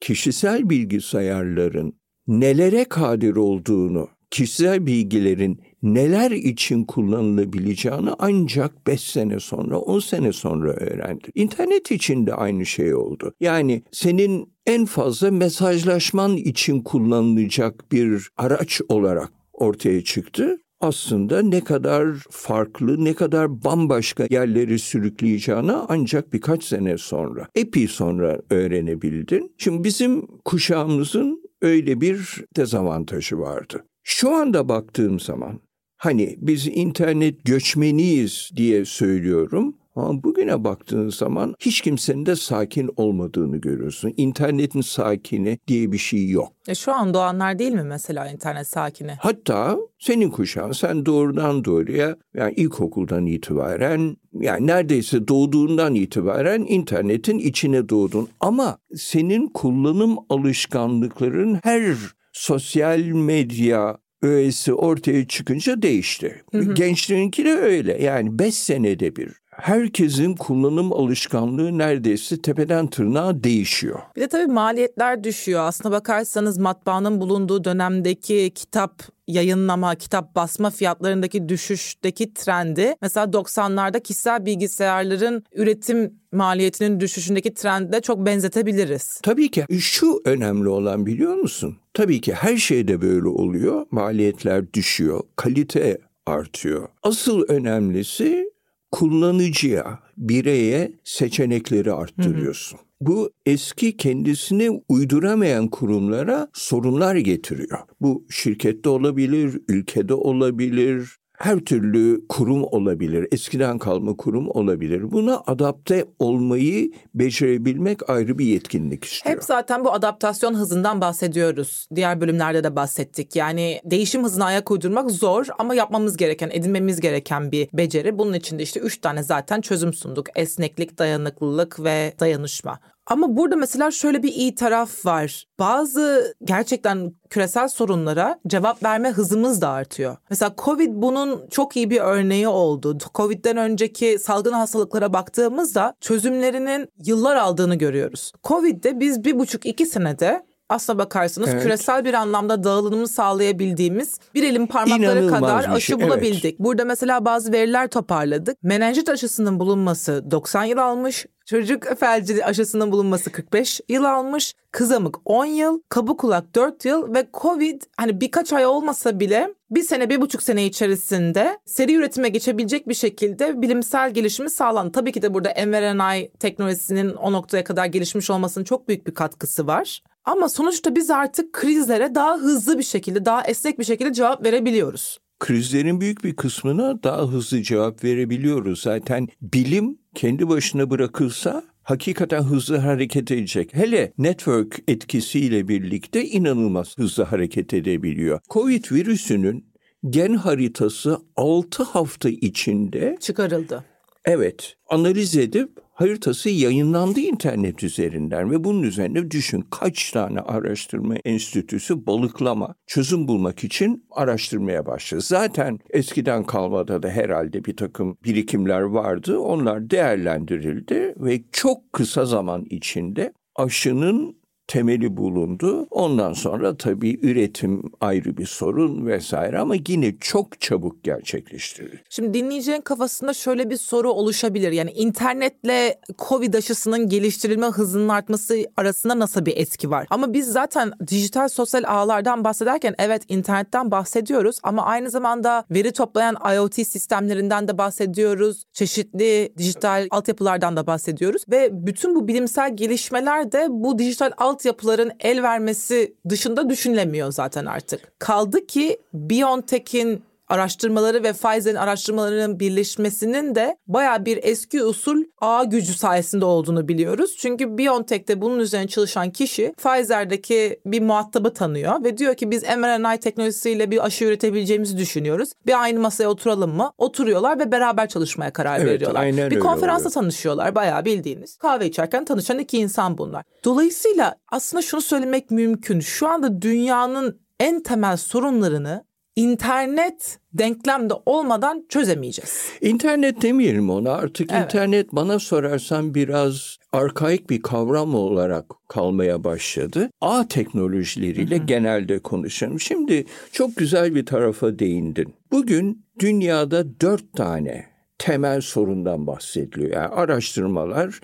kişisel 0.00 0.70
bilgisayarların 0.70 1.94
nelere 2.26 2.84
kadir 2.84 3.36
olduğunu, 3.36 4.08
kişisel 4.32 4.86
bilgilerin 4.86 5.60
neler 5.82 6.30
için 6.30 6.84
kullanılabileceğini 6.84 8.10
ancak 8.18 8.86
5 8.86 9.00
sene 9.00 9.40
sonra, 9.40 9.78
10 9.78 9.98
sene 9.98 10.32
sonra 10.32 10.72
öğrendi. 10.72 11.30
İnternet 11.34 11.90
için 11.90 12.26
de 12.26 12.34
aynı 12.34 12.66
şey 12.66 12.94
oldu. 12.94 13.32
Yani 13.40 13.82
senin 13.92 14.52
en 14.66 14.84
fazla 14.84 15.30
mesajlaşman 15.30 16.36
için 16.36 16.80
kullanılacak 16.80 17.92
bir 17.92 18.28
araç 18.36 18.80
olarak 18.88 19.32
ortaya 19.52 20.04
çıktı 20.04 20.58
aslında 20.80 21.42
ne 21.42 21.64
kadar 21.64 22.08
farklı, 22.30 23.04
ne 23.04 23.14
kadar 23.14 23.64
bambaşka 23.64 24.26
yerleri 24.30 24.78
sürükleyeceğini 24.78 25.72
ancak 25.72 26.32
birkaç 26.32 26.64
sene 26.64 26.98
sonra, 26.98 27.48
epey 27.54 27.88
sonra 27.88 28.40
öğrenebildin. 28.50 29.54
Şimdi 29.58 29.84
bizim 29.84 30.26
kuşağımızın 30.44 31.42
öyle 31.62 32.00
bir 32.00 32.44
dezavantajı 32.56 33.38
vardı. 33.38 33.84
Şu 34.02 34.34
anda 34.34 34.68
baktığım 34.68 35.20
zaman 35.20 35.60
hani 35.96 36.36
biz 36.38 36.66
internet 36.66 37.44
göçmeniyiz 37.44 38.50
diye 38.56 38.84
söylüyorum 38.84 39.76
ama 39.96 40.22
bugüne 40.22 40.64
baktığın 40.64 41.08
zaman 41.08 41.54
hiç 41.60 41.80
kimsenin 41.80 42.26
de 42.26 42.36
sakin 42.36 42.90
olmadığını 42.96 43.56
görüyorsun. 43.56 44.14
İnternetin 44.16 44.80
sakini 44.80 45.58
diye 45.68 45.92
bir 45.92 45.98
şey 45.98 46.28
yok. 46.28 46.52
E 46.68 46.74
şu 46.74 46.92
an 46.92 47.14
doğanlar 47.14 47.58
değil 47.58 47.72
mi 47.72 47.82
mesela 47.82 48.30
internet 48.30 48.66
sakini? 48.66 49.12
Hatta 49.20 49.78
senin 49.98 50.30
kuşağın 50.30 50.72
sen 50.72 51.06
doğrudan 51.06 51.64
doğruya 51.64 52.16
yani 52.34 52.54
ilkokuldan 52.54 53.26
itibaren 53.26 54.16
yani 54.32 54.66
neredeyse 54.66 55.28
doğduğundan 55.28 55.94
itibaren 55.94 56.64
internetin 56.68 57.38
içine 57.38 57.88
doğdun. 57.88 58.28
Ama 58.40 58.78
senin 58.96 59.46
kullanım 59.46 60.16
alışkanlıkların 60.28 61.60
her 61.62 61.96
sosyal 62.42 63.00
medya 63.00 63.98
öğesi 64.22 64.74
ortaya 64.74 65.28
çıkınca 65.28 65.82
değişti. 65.82 66.42
Hı 66.52 66.58
hı. 66.58 66.74
Gençlerinki 66.74 67.44
de 67.44 67.52
öyle. 67.52 68.02
Yani 68.02 68.38
beş 68.38 68.54
senede 68.54 69.16
bir 69.16 69.32
herkesin 69.50 70.34
kullanım 70.34 70.92
alışkanlığı 70.92 71.78
neredeyse 71.78 72.42
tepeden 72.42 72.86
tırnağa 72.86 73.44
değişiyor. 73.44 74.00
Bir 74.16 74.20
de 74.20 74.28
tabii 74.28 74.52
maliyetler 74.52 75.24
düşüyor. 75.24 75.60
Aslına 75.60 75.92
bakarsanız 75.92 76.58
matbaanın 76.58 77.20
bulunduğu 77.20 77.64
dönemdeki 77.64 78.52
kitap 78.54 79.02
yayınlama, 79.32 79.94
kitap 79.94 80.34
basma 80.34 80.70
fiyatlarındaki 80.70 81.48
düşüşteki 81.48 82.34
trendi 82.34 82.94
mesela 83.02 83.26
90'larda 83.26 84.02
kişisel 84.02 84.46
bilgisayarların 84.46 85.44
üretim 85.54 86.14
maliyetinin 86.32 87.00
düşüşündeki 87.00 87.54
trende 87.54 88.00
çok 88.00 88.26
benzetebiliriz. 88.26 89.20
Tabii 89.22 89.50
ki 89.50 89.64
şu 89.80 90.22
önemli 90.24 90.68
olan 90.68 91.06
biliyor 91.06 91.34
musun? 91.34 91.76
Tabii 91.94 92.20
ki 92.20 92.32
her 92.32 92.56
şeyde 92.56 93.00
böyle 93.00 93.28
oluyor. 93.28 93.86
Maliyetler 93.90 94.72
düşüyor, 94.72 95.20
kalite 95.36 95.98
artıyor. 96.26 96.88
Asıl 97.02 97.42
önemlisi 97.48 98.52
kullanıcıya, 98.92 99.98
bireye 100.16 100.92
seçenekleri 101.04 101.92
arttırıyorsun. 101.92 102.76
Hı 102.78 102.82
hı. 102.82 102.86
Bu 103.06 103.30
eski 103.46 103.96
kendisini 103.96 104.82
uyduramayan 104.88 105.68
kurumlara 105.68 106.48
sorunlar 106.52 107.16
getiriyor. 107.16 107.78
Bu 108.00 108.24
şirkette 108.30 108.88
olabilir, 108.88 109.60
ülkede 109.68 110.14
olabilir, 110.14 111.18
her 111.42 111.58
türlü 111.58 112.26
kurum 112.28 112.64
olabilir, 112.64 113.28
eskiden 113.32 113.78
kalma 113.78 114.16
kurum 114.16 114.48
olabilir. 114.50 115.12
Buna 115.12 115.42
adapte 115.46 116.04
olmayı 116.18 116.92
becerebilmek 117.14 118.10
ayrı 118.10 118.38
bir 118.38 118.44
yetkinlik 118.44 119.04
istiyor. 119.04 119.36
Hep 119.36 119.44
zaten 119.44 119.84
bu 119.84 119.92
adaptasyon 119.92 120.54
hızından 120.54 121.00
bahsediyoruz. 121.00 121.88
Diğer 121.94 122.20
bölümlerde 122.20 122.64
de 122.64 122.76
bahsettik. 122.76 123.36
Yani 123.36 123.80
değişim 123.84 124.24
hızına 124.24 124.44
ayak 124.44 124.70
uydurmak 124.70 125.10
zor 125.10 125.46
ama 125.58 125.74
yapmamız 125.74 126.16
gereken, 126.16 126.50
edinmemiz 126.52 127.00
gereken 127.00 127.52
bir 127.52 127.68
beceri. 127.72 128.18
Bunun 128.18 128.32
için 128.32 128.58
de 128.58 128.62
işte 128.62 128.80
üç 128.80 129.00
tane 129.00 129.22
zaten 129.22 129.60
çözüm 129.60 129.94
sunduk. 129.94 130.26
Esneklik, 130.34 130.98
dayanıklılık 130.98 131.84
ve 131.84 132.14
dayanışma. 132.20 132.78
Ama 133.06 133.36
burada 133.36 133.56
mesela 133.56 133.90
şöyle 133.90 134.22
bir 134.22 134.32
iyi 134.32 134.54
taraf 134.54 135.06
var. 135.06 135.46
Bazı 135.58 136.34
gerçekten 136.44 137.12
küresel 137.30 137.68
sorunlara 137.68 138.40
cevap 138.46 138.82
verme 138.82 139.10
hızımız 139.10 139.60
da 139.60 139.68
artıyor. 139.68 140.16
Mesela 140.30 140.54
Covid 140.58 140.90
bunun 140.94 141.48
çok 141.50 141.76
iyi 141.76 141.90
bir 141.90 142.00
örneği 142.00 142.48
oldu. 142.48 142.98
Covid'den 143.14 143.56
önceki 143.56 144.18
salgın 144.18 144.52
hastalıklara 144.52 145.12
baktığımızda 145.12 145.94
çözümlerinin 146.00 146.88
yıllar 147.04 147.36
aldığını 147.36 147.74
görüyoruz. 147.74 148.32
Covid'de 148.44 149.00
biz 149.00 149.24
bir 149.24 149.38
buçuk 149.38 149.66
iki 149.66 149.86
senede 149.86 150.46
aslına 150.68 150.98
bakarsanız 150.98 151.48
Evet. 151.48 151.62
küresel 151.62 152.04
bir 152.04 152.14
anlamda 152.14 152.64
dağılımını 152.64 153.08
sağlayabildiğimiz 153.08 154.18
bir 154.34 154.42
elin 154.42 154.66
parmakları 154.66 155.02
İnanılmaz 155.02 155.40
kadar 155.40 155.64
bir 155.64 155.68
aşı 155.68 155.86
şey, 155.86 155.96
evet. 156.00 156.06
bulabildik. 156.06 156.58
Burada 156.58 156.84
mesela 156.84 157.24
bazı 157.24 157.52
veriler 157.52 157.88
toparladık. 157.88 158.62
Menenjit 158.62 159.08
aşısının 159.08 159.60
bulunması 159.60 160.30
90 160.30 160.64
yıl 160.64 160.78
almış. 160.78 161.26
Çocuk 161.46 161.84
felci 161.98 162.44
aşısının 162.44 162.92
bulunması 162.92 163.32
45 163.32 163.80
yıl 163.88 164.04
almış. 164.04 164.54
Kızamık 164.72 165.16
10 165.24 165.44
yıl, 165.44 165.80
kabuk 165.88 166.20
kulak 166.20 166.54
4 166.54 166.84
yıl 166.84 167.14
ve 167.14 167.26
Covid 167.34 167.82
hani 167.96 168.20
birkaç 168.20 168.52
ay 168.52 168.66
olmasa 168.66 169.20
bile 169.20 169.54
bir 169.70 169.82
sene, 169.82 170.10
bir 170.10 170.20
buçuk 170.20 170.42
sene 170.42 170.66
içerisinde 170.66 171.58
seri 171.66 171.94
üretime 171.94 172.28
geçebilecek 172.28 172.88
bir 172.88 172.94
şekilde 172.94 173.62
bilimsel 173.62 174.14
gelişimi 174.14 174.50
sağlandı. 174.50 174.92
Tabii 174.92 175.12
ki 175.12 175.22
de 175.22 175.34
burada 175.34 175.54
mRNA 175.66 176.14
teknolojisinin 176.40 177.14
o 177.14 177.32
noktaya 177.32 177.64
kadar 177.64 177.86
gelişmiş 177.86 178.30
olmasının 178.30 178.64
çok 178.64 178.88
büyük 178.88 179.06
bir 179.06 179.14
katkısı 179.14 179.66
var. 179.66 180.02
Ama 180.24 180.48
sonuçta 180.48 180.96
biz 180.96 181.10
artık 181.10 181.52
krizlere 181.52 182.14
daha 182.14 182.36
hızlı 182.36 182.78
bir 182.78 182.82
şekilde, 182.82 183.24
daha 183.24 183.44
esnek 183.44 183.78
bir 183.78 183.84
şekilde 183.84 184.12
cevap 184.12 184.44
verebiliyoruz. 184.44 185.18
Krizlerin 185.38 186.00
büyük 186.00 186.24
bir 186.24 186.36
kısmına 186.36 187.02
daha 187.02 187.22
hızlı 187.28 187.62
cevap 187.62 188.04
verebiliyoruz. 188.04 188.82
Zaten 188.82 189.28
bilim 189.40 189.98
kendi 190.14 190.48
başına 190.48 190.90
bırakılsa 190.90 191.62
hakikaten 191.82 192.42
hızlı 192.42 192.76
hareket 192.76 193.30
edecek. 193.30 193.74
Hele 193.74 194.12
network 194.18 194.78
etkisiyle 194.88 195.68
birlikte 195.68 196.24
inanılmaz 196.24 196.98
hızlı 196.98 197.22
hareket 197.22 197.74
edebiliyor. 197.74 198.40
Covid 198.50 198.84
virüsünün 198.92 199.72
gen 200.10 200.34
haritası 200.34 201.18
6 201.36 201.82
hafta 201.82 202.28
içinde 202.28 203.16
Çıkarıldı. 203.20 203.84
Evet, 204.24 204.76
analiz 204.88 205.36
edip 205.36 205.81
haritası 205.92 206.50
yayınlandı 206.50 207.20
internet 207.20 207.82
üzerinden 207.82 208.50
ve 208.50 208.64
bunun 208.64 208.82
üzerine 208.82 209.30
düşün 209.30 209.64
kaç 209.70 210.10
tane 210.10 210.40
araştırma 210.40 211.14
enstitüsü 211.24 212.06
balıklama 212.06 212.74
çözüm 212.86 213.28
bulmak 213.28 213.64
için 213.64 214.06
araştırmaya 214.10 214.86
başladı. 214.86 215.20
Zaten 215.20 215.78
eskiden 215.90 216.44
kalmada 216.44 217.02
da 217.02 217.08
herhalde 217.08 217.64
bir 217.64 217.76
takım 217.76 218.16
birikimler 218.24 218.80
vardı. 218.80 219.38
Onlar 219.38 219.90
değerlendirildi 219.90 221.14
ve 221.16 221.42
çok 221.52 221.92
kısa 221.92 222.24
zaman 222.24 222.64
içinde 222.70 223.32
aşının 223.56 224.41
temeli 224.72 225.16
bulundu. 225.16 225.86
Ondan 225.90 226.32
sonra 226.32 226.76
tabii 226.76 227.18
üretim 227.22 227.82
ayrı 228.00 228.36
bir 228.36 228.46
sorun 228.46 229.06
vesaire 229.06 229.58
ama 229.58 229.74
yine 229.88 230.14
çok 230.20 230.60
çabuk 230.60 231.04
gerçekleştirildi. 231.04 232.02
Şimdi 232.10 232.34
dinleyeceğin 232.34 232.80
kafasında 232.80 233.34
şöyle 233.34 233.70
bir 233.70 233.76
soru 233.76 234.12
oluşabilir. 234.12 234.72
Yani 234.72 234.90
internetle 234.90 236.00
Covid 236.28 236.54
aşısının 236.54 237.08
geliştirilme 237.08 237.66
hızının 237.66 238.08
artması 238.08 238.56
arasında 238.76 239.18
nasıl 239.18 239.46
bir 239.46 239.56
etki 239.56 239.90
var? 239.90 240.06
Ama 240.10 240.32
biz 240.32 240.46
zaten 240.46 240.92
dijital 241.08 241.48
sosyal 241.48 241.84
ağlardan 241.86 242.44
bahsederken 242.44 242.94
evet 242.98 243.22
internetten 243.28 243.90
bahsediyoruz 243.90 244.58
ama 244.62 244.84
aynı 244.84 245.10
zamanda 245.10 245.64
veri 245.70 245.92
toplayan 245.92 246.36
IoT 246.54 246.74
sistemlerinden 246.74 247.68
de 247.68 247.78
bahsediyoruz. 247.78 248.64
Çeşitli 248.72 249.52
dijital 249.58 250.08
altyapılardan 250.10 250.76
da 250.76 250.86
bahsediyoruz 250.86 251.42
ve 251.50 251.68
bütün 251.86 252.14
bu 252.14 252.28
bilimsel 252.28 252.76
gelişmeler 252.76 253.52
de 253.52 253.66
bu 253.70 253.98
dijital 253.98 254.30
altyapıların 254.62 255.12
el 255.20 255.42
vermesi 255.42 256.14
dışında 256.28 256.70
düşünülemiyor 256.70 257.32
zaten 257.32 257.66
artık. 257.66 258.12
Kaldı 258.18 258.66
ki 258.66 258.98
BioNTech'in 259.14 260.22
araştırmaları 260.52 261.22
ve 261.22 261.32
Pfizer'in 261.32 261.76
araştırmalarının 261.76 262.60
birleşmesinin 262.60 263.54
de 263.54 263.76
baya 263.86 264.24
bir 264.24 264.38
eski 264.42 264.84
usul 264.84 265.22
ağ 265.40 265.64
gücü 265.64 265.94
sayesinde 265.94 266.44
olduğunu 266.44 266.88
biliyoruz. 266.88 267.36
Çünkü 267.38 267.78
BioNTech'te 267.78 268.40
bunun 268.40 268.58
üzerine 268.58 268.88
çalışan 268.88 269.30
kişi 269.30 269.72
Pfizer'deki 269.82 270.80
bir 270.86 271.02
muhatabı 271.02 271.54
tanıyor 271.54 272.04
ve 272.04 272.18
diyor 272.18 272.34
ki 272.34 272.50
biz 272.50 272.62
mRNA 272.62 273.16
teknolojisiyle 273.16 273.90
bir 273.90 274.04
aşı 274.04 274.24
üretebileceğimizi 274.24 274.98
düşünüyoruz. 274.98 275.52
Bir 275.66 275.82
aynı 275.82 276.00
masaya 276.00 276.28
oturalım 276.28 276.76
mı? 276.76 276.92
Oturuyorlar 276.98 277.58
ve 277.58 277.72
beraber 277.72 278.08
çalışmaya 278.08 278.52
karar 278.52 278.78
Evet, 278.80 278.88
veriyorlar. 278.94 279.20
aynen 279.20 279.50
bir 279.50 279.60
konferansta 279.60 280.08
oluyor. 280.08 280.14
tanışıyorlar 280.22 280.74
bayağı 280.74 281.04
bildiğiniz. 281.04 281.56
Kahve 281.56 281.86
içerken 281.86 282.24
tanışan 282.24 282.58
iki 282.58 282.78
insan 282.78 283.18
bunlar. 283.18 283.44
Dolayısıyla 283.64 284.36
aslında 284.48 284.82
şunu 284.82 285.00
söylemek 285.00 285.50
mümkün. 285.50 286.00
Şu 286.00 286.28
anda 286.28 286.62
dünyanın 286.62 287.40
en 287.60 287.82
temel 287.82 288.16
sorunlarını 288.16 289.04
internet 289.36 290.38
denklemde 290.52 291.14
olmadan 291.26 291.86
çözemeyeceğiz. 291.88 292.68
İnternet 292.80 293.42
demeyelim 293.42 293.90
ona 293.90 294.12
artık 294.12 294.52
Evet. 294.52 294.64
internet 294.64 295.12
bana 295.12 295.38
sorarsan 295.38 296.14
biraz 296.14 296.76
arkaik 296.92 297.50
bir 297.50 297.62
kavram 297.62 298.14
olarak 298.14 298.64
kalmaya 298.88 299.44
başladı. 299.44 300.10
Ağ 300.20 300.48
teknolojileriyle 300.48 301.58
genelde 301.58 302.18
konuşalım. 302.18 302.80
Şimdi 302.80 303.24
çok 303.52 303.76
güzel 303.76 304.14
bir 304.14 304.26
tarafa 304.26 304.78
değindin. 304.78 305.34
Bugün 305.52 306.04
dünyada 306.18 307.00
dört 307.00 307.32
tane 307.32 307.86
temel 308.18 308.60
sorundan 308.60 309.26
bahsediliyor. 309.26 309.90
Yani 309.90 310.08
araştırmalar 310.08 311.20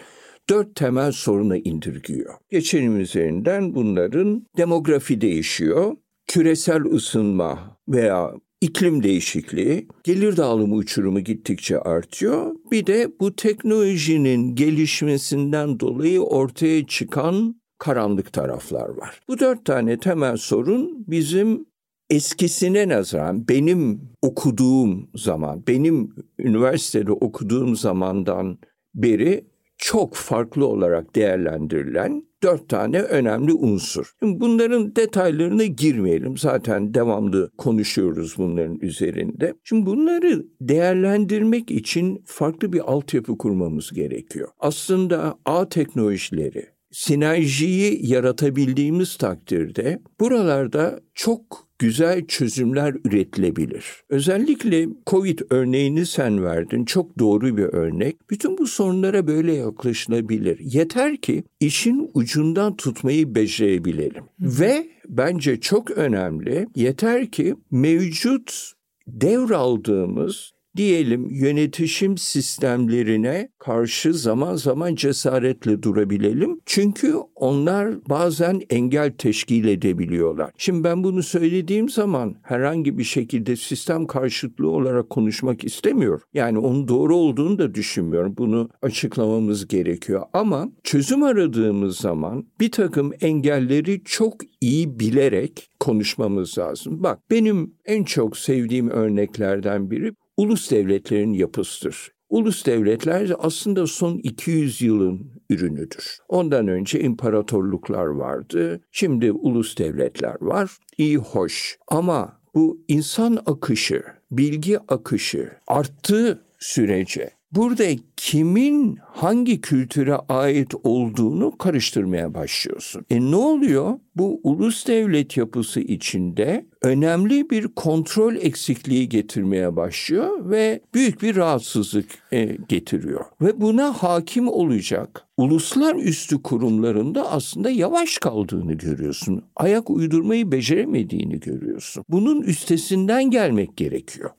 dört 0.51 0.75
temel 0.75 1.13
soruna 1.13 1.57
indirgiyor. 1.57 2.35
Geçelim 2.51 3.01
üzerinden 3.01 3.75
bunların 3.75 4.47
demografi 4.57 5.21
değişiyor, 5.21 5.97
küresel 6.27 6.85
ısınma 6.85 7.78
veya 7.89 8.33
iklim 8.61 9.03
değişikliği, 9.03 9.89
gelir 10.05 10.37
dağılımı 10.37 10.75
uçurumu 10.75 11.21
gittikçe 11.21 11.79
artıyor. 11.79 12.55
Bir 12.71 12.87
de 12.87 13.13
bu 13.21 13.37
teknolojinin 13.37 14.55
gelişmesinden 14.55 15.81
dolayı 15.81 16.21
ortaya 16.21 16.87
çıkan 16.87 17.61
karanlık 17.79 18.33
taraflar 18.33 18.89
var. 18.89 19.21
Bu 19.29 19.39
dört 19.39 19.65
tane 19.65 19.99
temel 19.99 20.37
sorun 20.37 21.05
bizim 21.07 21.67
eskisine 22.11 22.89
nazaran 22.89 23.49
benim 23.49 24.01
okuduğum 24.23 25.11
zaman, 25.15 25.63
benim 25.67 26.15
üniversitede 26.39 27.13
okuduğum 27.13 27.77
zamandan 27.77 28.59
beri 28.95 29.45
çok 29.79 30.15
farklı 30.15 30.67
olarak 30.67 31.17
değerlendirilen 31.17 32.28
dört 32.43 32.69
tane 32.69 33.03
önemli 33.03 33.53
unsur. 33.53 34.13
Bunların 34.23 34.97
detaylarına 34.97 35.65
girmeyelim. 35.65 36.37
Zaten 36.37 36.95
devamlı 36.95 37.51
konuşuyoruz 37.59 38.35
bunların 38.39 38.79
üzerinde. 38.81 39.55
Şimdi 39.65 39.87
bunları 39.87 40.45
değerlendirmek 40.61 41.71
için 41.71 42.23
farklı 42.27 42.73
bir 42.73 42.93
altyapı 42.93 43.39
kurmamız 43.39 43.91
gerekiyor. 43.93 44.49
Aslında 44.59 45.39
ağ 45.45 45.69
teknolojileri, 45.69 46.67
sinerjiyi 46.91 48.07
yaratabildiğimiz 48.07 49.17
takdirde 49.17 50.03
buralarda 50.21 51.01
çok 51.15 51.69
güzel 51.79 52.27
çözümler 52.27 52.95
üretilebilir. 53.05 53.85
Özellikle 54.09 54.89
Covid 55.07 55.39
örneğini 55.51 56.07
sen 56.07 56.45
verdin. 56.45 56.85
Çok 56.85 57.19
doğru 57.19 57.57
bir 57.57 57.63
örnek. 57.63 58.31
Bütün 58.31 58.59
bu 58.59 58.67
sorunlara 58.67 59.27
böyle 59.27 59.55
yaklaşılabilir. 59.55 60.59
Yeter 60.61 61.17
ki 61.17 61.45
işin 61.61 62.11
ucundan 62.15 62.77
tutmayı 62.77 63.35
becerebilelim. 63.35 64.25
Ve 64.41 64.89
bence 65.09 65.61
çok 65.61 65.91
önemli. 65.91 66.67
Yeter 66.77 67.31
ki 67.31 67.55
mevcut 67.71 68.73
devraldığımız 69.07 70.53
diyelim 70.77 71.31
yönetişim 71.31 72.19
sistemlerine 72.19 73.49
karşı 73.59 74.15
zaman 74.15 74.57
zaman 74.57 74.95
cesaretle 74.95 75.83
durabilelim. 75.83 76.61
Çünkü 76.67 77.15
onlar 77.35 78.09
bazen 78.09 78.61
engel 78.71 79.13
teşkil 79.19 79.65
edebiliyorlar. 79.65 80.51
Şimdi 80.59 80.85
ben 80.85 81.05
bunu 81.05 81.23
söylediğim 81.23 81.89
zaman 81.89 82.37
herhangi 82.43 82.99
bir 82.99 83.05
şekilde 83.05 83.57
sistem 83.57 84.07
karşıtlığı 84.07 84.71
olarak 84.71 85.11
konuşmak 85.11 85.65
istemiyorum. 85.65 86.23
Yani 86.35 86.59
onun 86.59 86.89
doğru 86.89 87.17
olduğunu 87.17 87.59
da 87.59 87.75
düşünmüyorum. 87.75 88.35
Bunu 88.39 88.69
açıklamamız 88.83 89.69
gerekiyor. 89.69 90.23
Ama 90.33 90.69
çözüm 90.85 91.23
aradığımız 91.23 91.97
zaman 91.97 92.47
bir 92.61 92.71
takım 92.71 93.13
engelleri 93.21 94.03
çok 94.05 94.35
iyi 94.61 95.01
bilerek 95.01 95.71
konuşmamız 95.81 96.59
lazım. 96.59 97.03
Bak 97.03 97.19
benim 97.31 97.75
en 97.85 98.05
çok 98.05 98.37
sevdiğim 98.37 98.91
örneklerden 98.91 99.91
biri 99.91 100.13
ulus 100.39 100.71
devletlerin 100.71 101.33
yapısıdır. 101.33 102.13
Ulus 102.29 102.67
devletler 102.67 103.33
aslında 103.39 103.87
son 103.87 104.19
200 104.19 104.83
yılın 104.83 105.31
ürünüdür. 105.51 106.19
Ondan 106.29 106.69
önce 106.69 107.01
imparatorluklar 107.01 108.07
vardı. 108.07 108.81
Şimdi 108.93 109.33
ulus 109.33 109.79
devletler 109.79 110.37
var. 110.41 110.71
İyi 110.99 111.17
hoş. 111.17 111.79
Ama 111.89 112.41
bu 112.55 112.85
insan 112.89 113.39
akışı, 113.47 114.03
bilgi 114.31 114.79
akışı 114.79 115.53
arttığı 115.67 116.45
sürece 116.59 117.31
Burada 117.53 117.85
kimin 118.17 118.99
hangi 119.03 119.61
kültüre 119.61 120.15
ait 120.15 120.75
olduğunu 120.85 121.59
karıştırmaya 121.59 122.35
başlıyorsun. 122.35 123.05
E 123.11 123.21
ne 123.31 123.37
oluyor? 123.37 123.99
Bu 124.17 124.41
ulus 124.43 124.87
devlet 124.87 125.37
yapısı 125.37 125.81
içinde 125.81 126.67
önemli 126.83 127.51
bir 127.51 127.69
kontrol 127.69 128.37
eksikliği 128.37 129.09
getirmeye 129.09 129.77
başlıyor 129.77 130.51
ve 130.51 130.81
büyük 130.95 131.23
bir 131.23 131.37
rahatsızlık 131.37 132.07
e, 132.33 132.57
getiriyor. 132.69 133.25
Ve 133.41 133.61
buna 133.61 133.93
hakim 133.93 134.49
olacak 134.49 135.25
uluslar 135.37 135.97
üstü 135.97 136.43
kurumlarında 136.43 137.31
aslında 137.31 137.71
yavaş 137.71 138.19
kaldığını 138.19 138.73
görüyorsun. 138.73 139.45
Ayak 139.57 139.91
uydurmayı 139.91 140.53
beceremediğini 140.53 141.41
görüyorsun. 141.41 142.05
Bunun 142.09 142.43
üstesinden 142.43 143.31
gelmek 143.31 143.77
gerekiyor. 143.77 144.31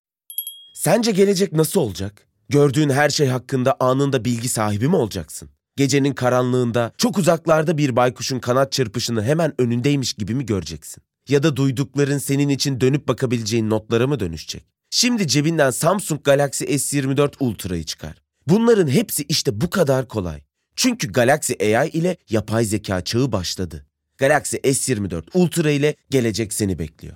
Sence 0.73 1.11
gelecek 1.11 1.53
nasıl 1.53 1.81
olacak? 1.81 2.28
Gördüğün 2.49 2.89
her 2.89 3.09
şey 3.09 3.27
hakkında 3.27 3.75
anında 3.79 4.25
bilgi 4.25 4.49
sahibi 4.49 4.87
mi 4.87 4.95
olacaksın? 4.95 5.49
Gecenin 5.75 6.13
karanlığında 6.13 6.91
çok 6.97 7.17
uzaklarda 7.17 7.77
bir 7.77 7.95
baykuşun 7.95 8.39
kanat 8.39 8.71
çırpışını 8.71 9.23
hemen 9.23 9.61
önündeymiş 9.61 10.13
gibi 10.13 10.35
mi 10.35 10.45
göreceksin? 10.45 11.03
Ya 11.27 11.43
da 11.43 11.55
duydukların 11.55 12.17
senin 12.17 12.49
için 12.49 12.81
dönüp 12.81 13.07
bakabileceğin 13.07 13.69
notlara 13.69 14.07
mı 14.07 14.19
dönüşecek? 14.19 14.65
Şimdi 14.89 15.27
cebinden 15.27 15.71
Samsung 15.71 16.23
Galaxy 16.23 16.65
S24 16.65 17.33
Ultra'yı 17.39 17.83
çıkar. 17.83 18.21
Bunların 18.47 18.87
hepsi 18.87 19.23
işte 19.23 19.61
bu 19.61 19.69
kadar 19.69 20.07
kolay. 20.07 20.41
Çünkü 20.75 21.11
Galaxy 21.11 21.53
AI 21.77 21.89
ile 21.89 22.17
yapay 22.29 22.65
zeka 22.65 23.03
çağı 23.03 23.31
başladı. 23.31 23.85
Galaxy 24.17 24.57
S24 24.57 25.23
Ultra 25.33 25.71
ile 25.71 25.95
gelecek 26.09 26.53
seni 26.53 26.79
bekliyor. 26.79 27.15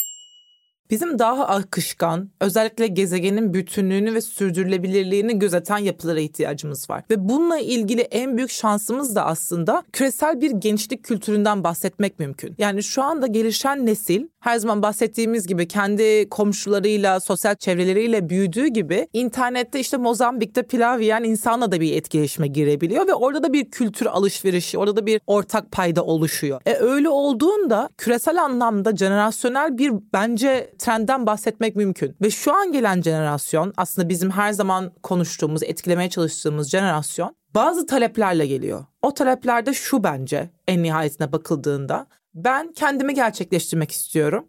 Bizim 0.91 1.19
daha 1.19 1.47
akışkan, 1.47 2.29
özellikle 2.41 2.87
gezegenin 2.87 3.53
bütünlüğünü 3.53 4.13
ve 4.13 4.21
sürdürülebilirliğini 4.21 5.39
gözeten 5.39 5.77
yapılara 5.77 6.19
ihtiyacımız 6.19 6.89
var. 6.89 7.03
Ve 7.09 7.29
bununla 7.29 7.59
ilgili 7.59 8.01
en 8.01 8.37
büyük 8.37 8.49
şansımız 8.49 9.15
da 9.15 9.25
aslında 9.25 9.83
küresel 9.93 10.41
bir 10.41 10.51
gençlik 10.51 11.03
kültüründen 11.03 11.63
bahsetmek 11.63 12.19
mümkün. 12.19 12.55
Yani 12.57 12.83
şu 12.83 13.03
anda 13.03 13.27
gelişen 13.27 13.85
nesil 13.85 14.27
her 14.41 14.57
zaman 14.57 14.81
bahsettiğimiz 14.81 15.47
gibi 15.47 15.67
kendi 15.67 16.29
komşularıyla, 16.29 17.19
sosyal 17.19 17.55
çevreleriyle 17.55 18.29
büyüdüğü 18.29 18.67
gibi 18.67 19.07
internette 19.13 19.79
işte 19.79 19.97
Mozambik'te 19.97 20.63
pilav 20.63 20.99
yiyen 20.99 21.23
insanla 21.23 21.71
da 21.71 21.81
bir 21.81 21.95
etkileşime 21.95 22.47
girebiliyor 22.47 23.07
ve 23.07 23.13
orada 23.13 23.43
da 23.43 23.53
bir 23.53 23.71
kültür 23.71 24.05
alışverişi, 24.05 24.77
orada 24.77 24.95
da 24.95 25.05
bir 25.05 25.21
ortak 25.27 25.71
payda 25.71 26.03
oluşuyor. 26.05 26.61
E 26.65 26.73
öyle 26.73 27.09
olduğunda 27.09 27.89
küresel 27.97 28.43
anlamda 28.43 28.95
jenerasyonel 28.95 29.77
bir 29.77 29.93
bence 30.13 30.73
trendden 30.79 31.25
bahsetmek 31.25 31.75
mümkün. 31.75 32.15
Ve 32.21 32.29
şu 32.29 32.53
an 32.53 32.71
gelen 32.71 33.01
jenerasyon 33.01 33.73
aslında 33.77 34.09
bizim 34.09 34.31
her 34.31 34.53
zaman 34.53 34.91
konuştuğumuz, 35.03 35.63
etkilemeye 35.63 36.09
çalıştığımız 36.09 36.69
jenerasyon 36.69 37.35
bazı 37.55 37.85
taleplerle 37.85 38.47
geliyor. 38.47 38.85
O 39.01 39.13
taleplerde 39.13 39.73
şu 39.73 40.03
bence 40.03 40.49
en 40.67 40.83
nihayetine 40.83 41.31
bakıldığında 41.31 42.07
ben 42.33 42.71
kendimi 42.71 43.13
gerçekleştirmek 43.13 43.91
istiyorum. 43.91 44.47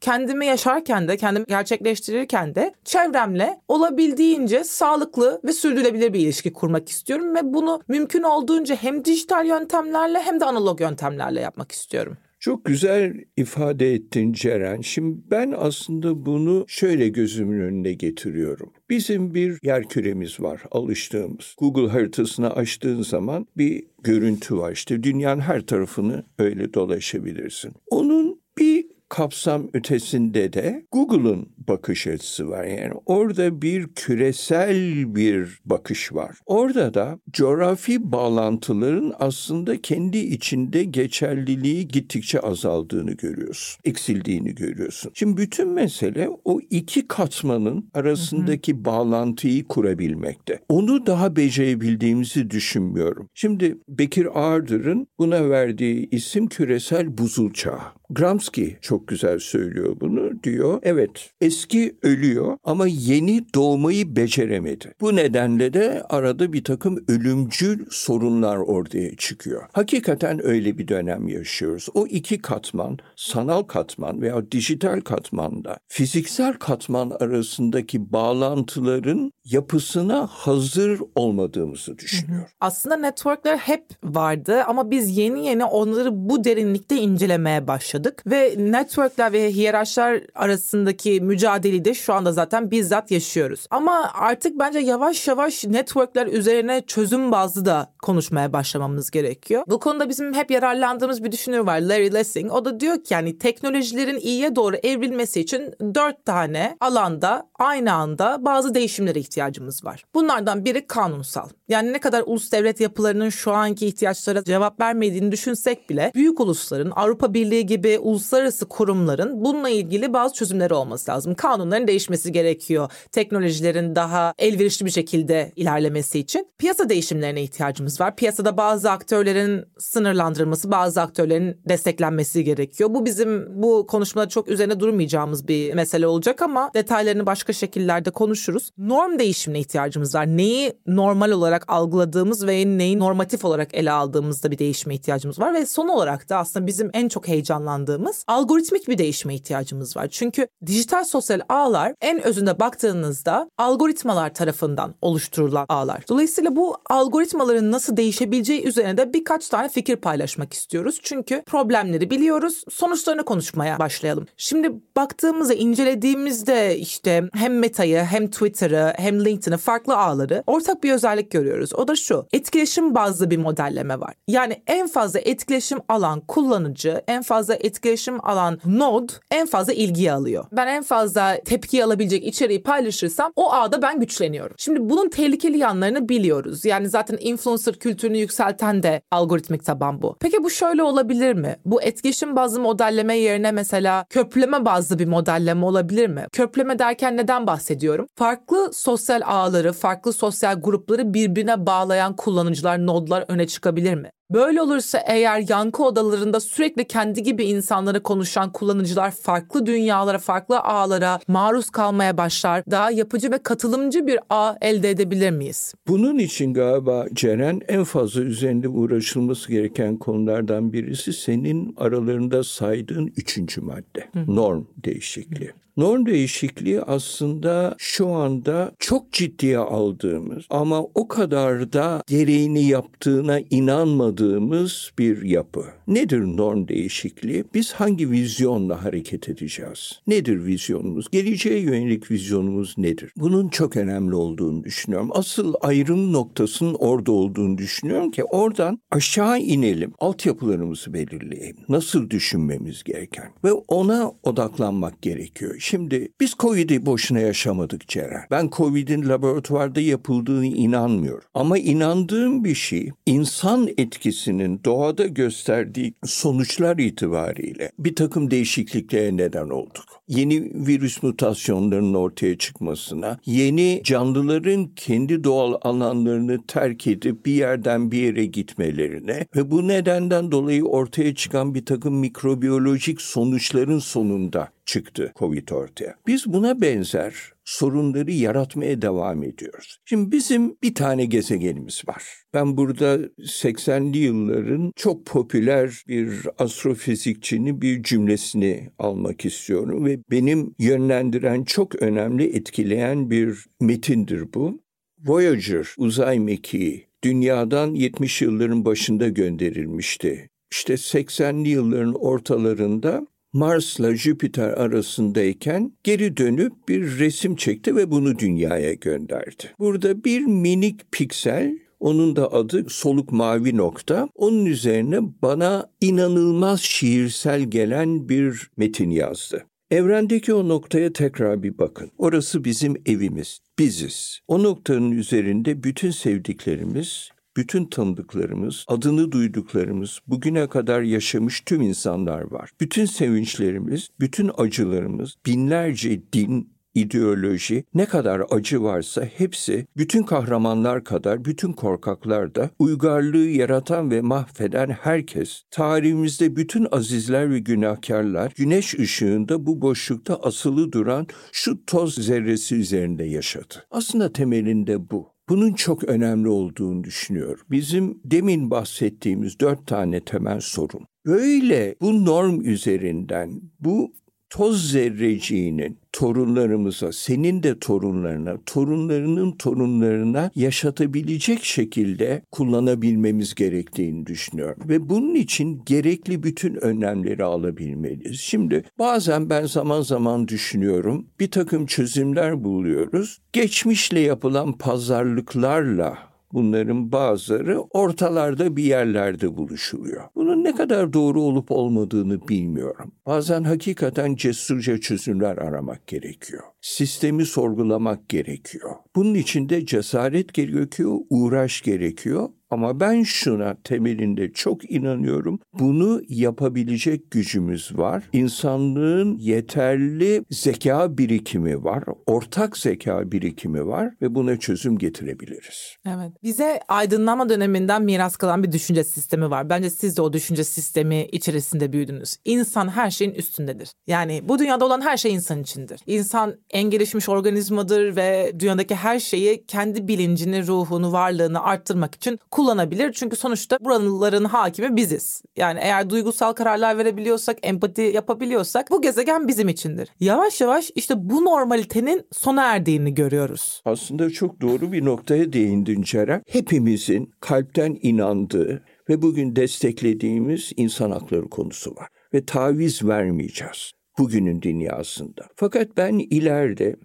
Kendimi 0.00 0.46
yaşarken 0.46 1.08
de, 1.08 1.16
kendimi 1.16 1.46
gerçekleştirirken 1.46 2.54
de 2.54 2.74
çevremle 2.84 3.60
olabildiğince 3.68 4.64
sağlıklı 4.64 5.40
ve 5.44 5.52
sürdürülebilir 5.52 6.12
bir 6.12 6.20
ilişki 6.20 6.52
kurmak 6.52 6.88
istiyorum 6.88 7.34
ve 7.34 7.40
bunu 7.42 7.82
mümkün 7.88 8.22
olduğunca 8.22 8.76
hem 8.76 9.04
dijital 9.04 9.46
yöntemlerle 9.46 10.22
hem 10.22 10.40
de 10.40 10.44
analog 10.44 10.80
yöntemlerle 10.80 11.40
yapmak 11.40 11.72
istiyorum. 11.72 12.16
Çok 12.40 12.64
güzel 12.64 13.24
ifade 13.36 13.94
ettin 13.94 14.32
Ceren. 14.32 14.80
Şimdi 14.80 15.18
ben 15.30 15.54
aslında 15.56 16.26
bunu 16.26 16.64
şöyle 16.68 17.08
gözümün 17.08 17.60
önüne 17.60 17.92
getiriyorum. 17.92 18.72
Bizim 18.90 19.34
bir 19.34 19.58
yer 19.62 19.88
küremiz 19.88 20.40
var 20.40 20.62
alıştığımız. 20.70 21.54
Google 21.58 21.88
haritasını 21.88 22.50
açtığın 22.50 23.02
zaman 23.02 23.46
bir 23.56 23.84
görüntü 24.02 24.56
var. 24.56 24.72
İşte 24.72 25.02
dünyanın 25.02 25.40
her 25.40 25.60
tarafını 25.60 26.24
öyle 26.38 26.74
dolaşabilirsin. 26.74 27.72
Onun 27.90 28.40
bir 28.58 28.86
kapsam 29.10 29.68
ötesinde 29.72 30.52
de 30.52 30.86
Google'un 30.92 31.48
bakış 31.68 32.06
açısı 32.06 32.48
var. 32.48 32.64
Yani 32.64 32.94
orada 33.06 33.62
bir 33.62 33.88
küresel 33.88 35.14
bir 35.14 35.60
bakış 35.64 36.14
var. 36.14 36.38
Orada 36.46 36.94
da 36.94 37.18
coğrafi 37.30 38.12
bağlantıların 38.12 39.14
aslında 39.18 39.82
kendi 39.82 40.18
içinde 40.18 40.84
geçerliliği 40.84 41.88
gittikçe 41.88 42.40
azaldığını 42.40 43.12
görüyorsun. 43.12 43.80
Eksildiğini 43.84 44.54
görüyorsun. 44.54 45.12
Şimdi 45.14 45.36
bütün 45.36 45.68
mesele 45.68 46.28
o 46.44 46.60
iki 46.70 47.08
katmanın 47.08 47.90
arasındaki 47.94 48.72
hı 48.72 48.76
hı. 48.76 48.84
bağlantıyı 48.84 49.64
kurabilmekte. 49.64 50.60
Onu 50.68 51.06
daha 51.06 51.36
becerebildiğimizi 51.36 52.50
düşünmüyorum. 52.50 53.28
Şimdi 53.34 53.78
Bekir 53.88 54.28
Ardır'ın 54.34 55.06
buna 55.18 55.50
verdiği 55.50 56.08
isim 56.10 56.46
küresel 56.46 57.18
buzul 57.18 57.52
çağı. 57.52 57.99
Gramsci 58.10 58.78
çok 58.80 59.08
güzel 59.08 59.38
söylüyor 59.38 59.96
bunu. 60.00 60.42
Diyor 60.42 60.80
evet 60.82 61.30
eski 61.40 61.96
ölüyor 62.02 62.56
ama 62.64 62.86
yeni 62.86 63.44
doğmayı 63.54 64.16
beceremedi. 64.16 64.94
Bu 65.00 65.16
nedenle 65.16 65.72
de 65.72 66.02
arada 66.08 66.52
bir 66.52 66.64
takım 66.64 67.04
ölümcül 67.08 67.86
sorunlar 67.90 68.56
ortaya 68.56 69.16
çıkıyor. 69.16 69.62
Hakikaten 69.72 70.46
öyle 70.46 70.78
bir 70.78 70.88
dönem 70.88 71.28
yaşıyoruz. 71.28 71.88
O 71.94 72.06
iki 72.06 72.42
katman, 72.42 72.98
sanal 73.16 73.62
katman 73.62 74.20
veya 74.20 74.50
dijital 74.52 75.00
katmanda 75.00 75.78
fiziksel 75.88 76.52
katman 76.52 77.10
arasındaki 77.10 78.12
bağlantıların 78.12 79.32
yapısına 79.50 80.26
hazır 80.26 81.00
olmadığımızı 81.14 81.98
düşünüyor. 81.98 82.50
Aslında 82.60 82.96
networkler 82.96 83.56
hep 83.56 83.84
vardı 84.04 84.62
ama 84.66 84.90
biz 84.90 85.16
yeni 85.16 85.46
yeni 85.46 85.64
onları 85.64 86.28
bu 86.28 86.44
derinlikte 86.44 86.96
incelemeye 86.96 87.66
başladık 87.66 88.22
ve 88.26 88.54
networkler 88.58 89.32
ve 89.32 89.52
hiyerarşiler 89.52 90.22
arasındaki 90.34 91.20
mücadeleyi 91.20 91.84
de 91.84 91.94
şu 91.94 92.14
anda 92.14 92.32
zaten 92.32 92.70
bizzat 92.70 93.10
yaşıyoruz. 93.10 93.66
Ama 93.70 94.10
artık 94.14 94.58
bence 94.58 94.78
yavaş 94.78 95.28
yavaş 95.28 95.64
networkler 95.64 96.26
üzerine 96.26 96.82
çözüm 96.86 97.32
bazlı 97.32 97.64
da 97.64 97.92
konuşmaya 98.02 98.52
başlamamız 98.52 99.10
gerekiyor. 99.10 99.62
Bu 99.66 99.80
konuda 99.80 100.08
bizim 100.08 100.34
hep 100.34 100.50
yararlandığımız 100.50 101.24
bir 101.24 101.32
düşünür 101.32 101.58
var 101.58 101.80
Larry 101.80 102.14
Lessing. 102.14 102.52
O 102.52 102.64
da 102.64 102.80
diyor 102.80 103.04
ki 103.04 103.14
yani 103.14 103.38
teknolojilerin 103.38 104.18
iyiye 104.18 104.56
doğru 104.56 104.76
evrilmesi 104.76 105.40
için 105.40 105.74
dört 105.94 106.24
tane 106.24 106.76
alanda 106.80 107.46
aynı 107.58 107.92
anda 107.92 108.44
bazı 108.44 108.74
değişimlere 108.74 109.20
ihtiyacımız 109.40 109.84
var. 109.84 110.04
Bunlardan 110.14 110.64
biri 110.64 110.86
kanunsal. 110.86 111.48
Yani 111.70 111.92
ne 111.92 111.98
kadar 111.98 112.22
ulus 112.26 112.52
devlet 112.52 112.80
yapılarının 112.80 113.28
şu 113.28 113.52
anki 113.52 113.86
ihtiyaçlara 113.86 114.44
cevap 114.44 114.80
vermediğini 114.80 115.32
düşünsek 115.32 115.90
bile 115.90 116.12
büyük 116.14 116.40
ulusların 116.40 116.92
Avrupa 116.96 117.34
Birliği 117.34 117.66
gibi 117.66 117.98
uluslararası 117.98 118.68
kurumların 118.68 119.44
bununla 119.44 119.68
ilgili 119.68 120.12
bazı 120.12 120.34
çözümleri 120.34 120.74
olması 120.74 121.10
lazım. 121.10 121.34
Kanunların 121.34 121.88
değişmesi 121.88 122.32
gerekiyor. 122.32 122.92
Teknolojilerin 123.12 123.96
daha 123.96 124.34
elverişli 124.38 124.86
bir 124.86 124.90
şekilde 124.90 125.52
ilerlemesi 125.56 126.18
için. 126.18 126.46
Piyasa 126.58 126.88
değişimlerine 126.88 127.42
ihtiyacımız 127.42 128.00
var. 128.00 128.16
Piyasada 128.16 128.56
bazı 128.56 128.90
aktörlerin 128.90 129.64
sınırlandırılması, 129.78 130.70
bazı 130.70 131.00
aktörlerin 131.00 131.60
desteklenmesi 131.68 132.44
gerekiyor. 132.44 132.94
Bu 132.94 133.06
bizim 133.06 133.62
bu 133.62 133.86
konuşmada 133.86 134.28
çok 134.28 134.48
üzerine 134.48 134.80
durmayacağımız 134.80 135.48
bir 135.48 135.74
mesele 135.74 136.06
olacak 136.06 136.42
ama 136.42 136.70
detaylarını 136.74 137.26
başka 137.26 137.52
şekillerde 137.52 138.10
konuşuruz. 138.10 138.70
Norm 138.78 139.18
değişimine 139.18 139.60
ihtiyacımız 139.60 140.14
var. 140.14 140.26
Neyi 140.26 140.72
normal 140.86 141.30
olarak 141.30 141.59
algıladığımız 141.68 142.46
ve 142.46 142.78
neyi 142.78 142.98
normatif 142.98 143.44
olarak 143.44 143.74
ele 143.74 143.92
aldığımızda 143.92 144.50
bir 144.50 144.58
değişime 144.58 144.94
ihtiyacımız 144.94 145.38
var 145.40 145.54
ve 145.54 145.66
son 145.66 145.88
olarak 145.88 146.28
da 146.28 146.36
aslında 146.36 146.66
bizim 146.66 146.90
en 146.92 147.08
çok 147.08 147.28
heyecanlandığımız 147.28 148.24
algoritmik 148.26 148.88
bir 148.88 148.98
değişime 148.98 149.34
ihtiyacımız 149.34 149.96
var. 149.96 150.08
Çünkü 150.10 150.46
dijital 150.66 151.04
sosyal 151.04 151.40
ağlar 151.48 151.94
en 152.00 152.22
özünde 152.22 152.60
baktığınızda 152.60 153.50
algoritmalar 153.58 154.34
tarafından 154.34 154.94
oluşturulan 155.02 155.66
ağlar. 155.68 156.04
Dolayısıyla 156.08 156.56
bu 156.56 156.76
algoritmaların 156.90 157.72
nasıl 157.72 157.96
değişebileceği 157.96 158.62
üzerine 158.62 158.96
de 158.96 159.12
birkaç 159.12 159.48
tane 159.48 159.68
fikir 159.68 159.96
paylaşmak 159.96 160.52
istiyoruz. 160.52 161.00
Çünkü 161.02 161.42
problemleri 161.46 162.10
biliyoruz. 162.10 162.64
Sonuçlarını 162.70 163.24
konuşmaya 163.24 163.78
başlayalım. 163.78 164.26
Şimdi 164.36 164.72
baktığımızda, 164.96 165.54
incelediğimizde 165.54 166.78
işte 166.78 167.24
hem 167.34 167.58
Meta'yı 167.58 167.98
hem 168.00 168.26
Twitter'ı 168.26 168.92
hem 168.96 169.24
LinkedIn'i 169.24 169.56
farklı 169.56 169.96
ağları 169.96 170.42
ortak 170.46 170.84
bir 170.84 170.92
özellik 170.92 171.30
görüyoruz 171.30 171.49
görüyoruz. 171.50 171.74
O 171.74 171.88
da 171.88 171.96
şu. 171.96 172.26
Etkileşim 172.32 172.94
bazlı 172.94 173.30
bir 173.30 173.36
modelleme 173.36 174.00
var. 174.00 174.14
Yani 174.28 174.62
en 174.66 174.86
fazla 174.86 175.20
etkileşim 175.20 175.78
alan 175.88 176.20
kullanıcı, 176.20 177.02
en 177.08 177.22
fazla 177.22 177.54
etkileşim 177.54 178.24
alan 178.24 178.58
nod 178.64 179.08
en 179.30 179.46
fazla 179.46 179.72
ilgiyi 179.72 180.12
alıyor. 180.12 180.44
Ben 180.52 180.66
en 180.66 180.82
fazla 180.82 181.36
tepki 181.44 181.84
alabilecek 181.84 182.26
içeriği 182.26 182.62
paylaşırsam 182.62 183.32
o 183.36 183.52
ağda 183.52 183.82
ben 183.82 184.00
güçleniyorum. 184.00 184.54
Şimdi 184.58 184.90
bunun 184.90 185.08
tehlikeli 185.08 185.58
yanlarını 185.58 186.08
biliyoruz. 186.08 186.64
Yani 186.64 186.88
zaten 186.88 187.18
influencer 187.20 187.74
kültürünü 187.74 188.18
yükselten 188.18 188.82
de 188.82 189.02
algoritmik 189.10 189.64
taban 189.64 190.02
bu. 190.02 190.16
Peki 190.20 190.44
bu 190.44 190.50
şöyle 190.50 190.82
olabilir 190.82 191.34
mi? 191.34 191.56
Bu 191.64 191.82
etkileşim 191.82 192.36
bazlı 192.36 192.60
modelleme 192.60 193.16
yerine 193.16 193.52
mesela 193.52 194.04
köprüleme 194.10 194.64
bazlı 194.64 194.98
bir 194.98 195.06
modelleme 195.06 195.64
olabilir 195.64 196.06
mi? 196.06 196.26
Köprüleme 196.32 196.78
derken 196.78 197.16
neden 197.16 197.46
bahsediyorum? 197.46 198.06
Farklı 198.14 198.70
sosyal 198.72 199.22
ağları, 199.24 199.72
farklı 199.72 200.12
sosyal 200.12 200.60
grupları 200.60 201.14
birbirine 201.14 201.39
bağlayan 201.46 202.16
kullanıcılar, 202.16 202.86
nodlar 202.86 203.24
öne 203.28 203.46
çıkabilir 203.46 203.94
mi? 203.94 204.10
Böyle 204.30 204.62
olursa 204.62 204.98
eğer 205.06 205.44
yankı 205.48 205.84
odalarında 205.84 206.40
sürekli 206.40 206.84
kendi 206.84 207.22
gibi 207.22 207.44
insanlara 207.44 208.02
konuşan 208.02 208.52
kullanıcılar 208.52 209.10
farklı 209.10 209.66
dünyalara, 209.66 210.18
farklı 210.18 210.60
ağlara 210.60 211.20
maruz 211.28 211.70
kalmaya 211.70 212.16
başlar. 212.16 212.62
Daha 212.70 212.90
yapıcı 212.90 213.30
ve 213.30 213.38
katılımcı 213.38 214.06
bir 214.06 214.18
ağ 214.30 214.54
elde 214.60 214.90
edebilir 214.90 215.30
miyiz? 215.30 215.74
Bunun 215.88 216.18
için 216.18 216.54
galiba 216.54 217.06
Ceren 217.14 217.60
en 217.68 217.84
fazla 217.84 218.20
üzerinde 218.20 218.68
uğraşılması 218.68 219.52
gereken 219.52 219.96
konulardan 219.96 220.72
birisi 220.72 221.12
senin 221.12 221.74
aralarında 221.76 222.44
saydığın 222.44 223.12
üçüncü 223.16 223.60
madde. 223.60 224.08
Norm 224.26 224.64
değişikliği. 224.76 225.52
Norm 225.80 226.06
değişikliği 226.06 226.82
aslında 226.82 227.74
şu 227.78 228.08
anda 228.08 228.72
çok 228.78 229.12
ciddiye 229.12 229.58
aldığımız 229.58 230.44
ama 230.50 230.82
o 230.82 231.08
kadar 231.08 231.72
da 231.72 232.02
gereğini 232.06 232.64
yaptığına 232.64 233.40
inanmadığımız 233.40 234.90
bir 234.98 235.22
yapı. 235.22 235.64
Nedir 235.86 236.20
norm 236.20 236.68
değişikliği? 236.68 237.44
Biz 237.54 237.72
hangi 237.72 238.10
vizyonla 238.10 238.84
hareket 238.84 239.28
edeceğiz? 239.28 240.00
Nedir 240.06 240.44
vizyonumuz? 240.44 241.06
Geleceğe 241.10 241.60
yönelik 241.60 242.10
vizyonumuz 242.10 242.74
nedir? 242.78 243.12
Bunun 243.16 243.48
çok 243.48 243.76
önemli 243.76 244.14
olduğunu 244.14 244.64
düşünüyorum. 244.64 245.10
Asıl 245.12 245.54
ayrım 245.60 246.12
noktasının 246.12 246.74
orada 246.74 247.12
olduğunu 247.12 247.58
düşünüyorum 247.58 248.10
ki 248.10 248.24
oradan 248.24 248.80
aşağı 248.90 249.38
inelim. 249.38 249.92
Altyapılarımızı 249.98 250.94
belirleyelim. 250.94 251.64
Nasıl 251.68 252.10
düşünmemiz 252.10 252.82
gereken 252.82 253.32
ve 253.44 253.52
ona 253.52 254.12
odaklanmak 254.22 255.02
gerekiyor. 255.02 255.69
Şimdi 255.70 256.12
biz 256.20 256.34
Covid'i 256.38 256.86
boşuna 256.86 257.20
yaşamadık 257.20 257.88
Ceren. 257.88 258.22
Ben 258.30 258.50
Covid'in 258.52 259.08
laboratuvarda 259.08 259.80
yapıldığını 259.80 260.46
inanmıyorum. 260.46 261.28
Ama 261.34 261.58
inandığım 261.58 262.44
bir 262.44 262.54
şey 262.54 262.90
insan 263.06 263.68
etkisinin 263.78 264.60
doğada 264.64 265.06
gösterdiği 265.06 265.94
sonuçlar 266.04 266.78
itibariyle 266.78 267.72
bir 267.78 267.94
takım 267.94 268.30
değişikliklere 268.30 269.16
neden 269.16 269.48
olduk. 269.48 269.84
Yeni 270.08 270.66
virüs 270.66 271.02
mutasyonlarının 271.02 271.94
ortaya 271.94 272.38
çıkmasına, 272.38 273.18
yeni 273.26 273.80
canlıların 273.84 274.66
kendi 274.76 275.24
doğal 275.24 275.54
alanlarını 275.62 276.46
terk 276.46 276.86
edip 276.86 277.26
bir 277.26 277.32
yerden 277.32 277.90
bir 277.90 277.98
yere 277.98 278.24
gitmelerine 278.24 279.26
ve 279.36 279.50
bu 279.50 279.68
nedenden 279.68 280.32
dolayı 280.32 280.64
ortaya 280.64 281.14
çıkan 281.14 281.54
bir 281.54 281.66
takım 281.66 281.94
mikrobiyolojik 281.94 283.00
sonuçların 283.00 283.78
sonunda 283.78 284.48
çıktı 284.70 285.12
Covid 285.16 285.48
ortaya. 285.48 285.94
Biz 286.06 286.26
buna 286.26 286.60
benzer 286.60 287.14
sorunları 287.44 288.10
yaratmaya 288.10 288.82
devam 288.82 289.22
ediyoruz. 289.22 289.78
Şimdi 289.84 290.12
bizim 290.12 290.56
bir 290.62 290.74
tane 290.74 291.04
gezegenimiz 291.04 291.82
var. 291.88 292.04
Ben 292.34 292.56
burada 292.56 292.96
80'li 293.18 293.98
yılların 293.98 294.72
çok 294.76 295.06
popüler 295.06 295.84
bir 295.88 296.08
astrofizikçinin 296.38 297.60
bir 297.60 297.82
cümlesini 297.82 298.70
almak 298.78 299.24
istiyorum 299.24 299.84
ve 299.84 299.98
benim 300.10 300.54
yönlendiren 300.58 301.44
çok 301.44 301.82
önemli 301.82 302.36
etkileyen 302.36 303.10
bir 303.10 303.44
metindir 303.60 304.34
bu. 304.34 304.60
Voyager 305.06 305.74
uzay 305.78 306.18
mekiği 306.18 306.86
dünyadan 307.04 307.74
70 307.74 308.22
yılların 308.22 308.64
başında 308.64 309.08
gönderilmişti. 309.08 310.28
İşte 310.52 310.74
80'li 310.74 311.48
yılların 311.48 311.94
ortalarında 311.94 313.06
Mars'la 313.32 313.96
Jüpiter 313.96 314.48
arasındayken 314.48 315.72
geri 315.84 316.16
dönüp 316.16 316.52
bir 316.68 316.98
resim 316.98 317.36
çekti 317.36 317.76
ve 317.76 317.90
bunu 317.90 318.18
dünyaya 318.18 318.74
gönderdi. 318.74 319.44
Burada 319.58 320.04
bir 320.04 320.20
minik 320.20 320.92
piksel 320.92 321.58
onun 321.80 322.16
da 322.16 322.32
adı 322.32 322.64
soluk 322.68 323.12
mavi 323.12 323.56
nokta. 323.56 324.08
Onun 324.14 324.46
üzerine 324.46 324.98
bana 325.22 325.70
inanılmaz 325.80 326.60
şiirsel 326.60 327.42
gelen 327.42 328.08
bir 328.08 328.50
metin 328.56 328.90
yazdı. 328.90 329.46
Evrendeki 329.70 330.34
o 330.34 330.48
noktaya 330.48 330.92
tekrar 330.92 331.42
bir 331.42 331.58
bakın. 331.58 331.90
Orası 331.98 332.44
bizim 332.44 332.74
evimiz, 332.86 333.38
biziz. 333.58 334.20
O 334.28 334.42
noktanın 334.42 334.90
üzerinde 334.90 335.62
bütün 335.62 335.90
sevdiklerimiz, 335.90 337.10
bütün 337.36 337.64
tanıdıklarımız, 337.64 338.64
adını 338.68 339.12
duyduklarımız, 339.12 340.00
bugüne 340.06 340.46
kadar 340.46 340.82
yaşamış 340.82 341.40
tüm 341.40 341.60
insanlar 341.62 342.20
var. 342.20 342.50
Bütün 342.60 342.84
sevinçlerimiz, 342.84 343.88
bütün 344.00 344.30
acılarımız, 344.36 345.14
binlerce 345.26 346.02
din, 346.12 346.52
ideoloji, 346.74 347.64
ne 347.74 347.86
kadar 347.86 348.22
acı 348.30 348.62
varsa 348.62 349.04
hepsi 349.04 349.66
bütün 349.76 350.02
kahramanlar 350.02 350.84
kadar 350.84 351.24
bütün 351.24 351.52
korkaklar 351.52 352.34
da 352.34 352.50
uygarlığı 352.58 353.28
yaratan 353.28 353.90
ve 353.90 354.00
mahveden 354.00 354.70
herkes, 354.70 355.42
tarihimizde 355.50 356.36
bütün 356.36 356.66
azizler 356.72 357.30
ve 357.30 357.38
günahkarlar 357.38 358.32
güneş 358.36 358.74
ışığında 358.74 359.46
bu 359.46 359.60
boşlukta 359.60 360.16
asılı 360.16 360.72
duran 360.72 361.06
şu 361.32 361.66
toz 361.66 361.94
zerresi 361.94 362.54
üzerinde 362.54 363.04
yaşadı. 363.04 363.54
Aslında 363.70 364.12
temelinde 364.12 364.90
bu. 364.90 365.19
Bunun 365.30 365.52
çok 365.52 365.84
önemli 365.84 366.28
olduğunu 366.28 366.84
düşünüyorum. 366.84 367.46
Bizim 367.50 368.00
demin 368.04 368.50
bahsettiğimiz 368.50 369.40
dört 369.40 369.66
tane 369.66 370.00
temel 370.00 370.40
sorun. 370.40 370.86
Böyle 371.06 371.76
bu 371.80 372.04
norm 372.04 372.40
üzerinden 372.40 373.40
bu 373.60 373.92
toz 374.30 374.70
zerreciğinin 374.70 375.78
torunlarımıza, 375.92 376.92
senin 376.92 377.42
de 377.42 377.58
torunlarına, 377.58 378.36
torunlarının 378.46 379.32
torunlarına 379.32 380.30
yaşatabilecek 380.34 381.44
şekilde 381.44 382.22
kullanabilmemiz 382.30 383.34
gerektiğini 383.34 384.06
düşünüyorum. 384.06 384.62
Ve 384.68 384.88
bunun 384.88 385.14
için 385.14 385.62
gerekli 385.66 386.22
bütün 386.22 386.54
önlemleri 386.54 387.24
alabilmeliyiz. 387.24 388.20
Şimdi 388.20 388.64
bazen 388.78 389.30
ben 389.30 389.46
zaman 389.46 389.80
zaman 389.82 390.28
düşünüyorum, 390.28 391.06
bir 391.20 391.30
takım 391.30 391.66
çözümler 391.66 392.44
buluyoruz. 392.44 393.18
Geçmişle 393.32 394.00
yapılan 394.00 394.52
pazarlıklarla 394.52 396.09
Bunların 396.32 396.92
bazıları 396.92 397.60
ortalarda 397.60 398.56
bir 398.56 398.64
yerlerde 398.64 399.36
buluşuluyor. 399.36 400.04
Bunun 400.14 400.44
ne 400.44 400.54
kadar 400.54 400.92
doğru 400.92 401.22
olup 401.22 401.50
olmadığını 401.50 402.28
bilmiyorum. 402.28 402.92
Bazen 403.06 403.44
hakikaten 403.44 404.14
cesurca 404.14 404.78
çözümler 404.78 405.38
aramak 405.38 405.86
gerekiyor. 405.86 406.42
Sistemi 406.60 407.26
sorgulamak 407.26 408.08
gerekiyor. 408.08 408.70
Bunun 408.96 409.14
için 409.14 409.48
de 409.48 409.66
cesaret 409.66 410.34
gerekiyor, 410.34 410.98
uğraş 411.10 411.62
gerekiyor 411.62 412.28
ama 412.50 412.80
ben 412.80 413.02
şuna 413.02 413.56
temelinde 413.64 414.32
çok 414.32 414.70
inanıyorum. 414.70 415.40
Bunu 415.58 416.02
yapabilecek 416.08 417.10
gücümüz 417.10 417.78
var. 417.78 418.04
İnsanlığın 418.12 419.18
yeterli 419.18 420.24
zeka 420.30 420.98
birikimi 420.98 421.64
var. 421.64 421.84
Ortak 422.06 422.58
zeka 422.58 423.12
birikimi 423.12 423.66
var 423.66 423.94
ve 424.02 424.14
buna 424.14 424.36
çözüm 424.36 424.78
getirebiliriz. 424.78 425.76
Evet. 425.86 426.12
Bize 426.22 426.60
aydınlanma 426.68 427.28
döneminden 427.28 427.82
miras 427.82 428.16
kalan 428.16 428.42
bir 428.42 428.52
düşünce 428.52 428.84
sistemi 428.84 429.30
var. 429.30 429.50
Bence 429.50 429.70
siz 429.70 429.96
de 429.96 430.02
o 430.02 430.12
düşünce 430.12 430.44
sistemi 430.44 431.06
içerisinde 431.12 431.72
büyüdünüz. 431.72 432.16
İnsan 432.24 432.68
her 432.68 432.90
şeyin 432.90 433.14
üstündedir. 433.14 433.72
Yani 433.86 434.20
bu 434.28 434.38
dünyada 434.38 434.64
olan 434.64 434.80
her 434.80 434.96
şey 434.96 435.14
insan 435.14 435.40
içindir. 435.40 435.80
İnsan 435.86 436.36
en 436.52 436.70
gelişmiş 436.70 437.08
organizmadır 437.08 437.96
ve 437.96 438.32
dünyadaki 438.38 438.74
her 438.74 439.00
şeyi 439.00 439.46
kendi 439.46 439.88
bilincini, 439.88 440.46
ruhunu, 440.46 440.92
varlığını 440.92 441.42
arttırmak 441.44 441.94
için 441.94 442.18
kullanabilir. 442.30 442.92
Çünkü 442.92 443.16
sonuçta 443.16 443.58
buraların 443.60 444.24
hakimi 444.24 444.76
biziz. 444.76 445.22
Yani 445.36 445.60
eğer 445.62 445.90
duygusal 445.90 446.32
kararlar 446.32 446.78
verebiliyorsak, 446.78 447.38
empati 447.42 447.82
yapabiliyorsak 447.82 448.70
bu 448.70 448.82
gezegen 448.82 449.28
bizim 449.28 449.48
içindir. 449.48 449.88
Yavaş 450.00 450.40
yavaş 450.40 450.70
işte 450.74 450.94
bu 450.96 451.24
normalitenin 451.24 452.06
sona 452.12 452.42
erdiğini 452.42 452.94
görüyoruz. 452.94 453.62
Aslında 453.64 454.10
çok 454.10 454.40
doğru 454.40 454.72
bir 454.72 454.84
noktaya 454.84 455.32
değindin 455.32 455.82
Ceren. 455.82 456.22
Hepimizin 456.28 457.12
kalpten 457.20 457.78
inandığı 457.82 458.62
ve 458.88 459.02
bugün 459.02 459.36
desteklediğimiz 459.36 460.52
insan 460.56 460.90
hakları 460.90 461.28
konusu 461.28 461.70
var. 461.70 461.88
Ve 462.14 462.24
taviz 462.24 462.84
vermeyeceğiz 462.84 463.72
bugünün 464.00 464.42
dünyasında. 464.42 465.28
Fakat 465.36 465.76
ben 465.76 465.98
ileride 465.98 466.76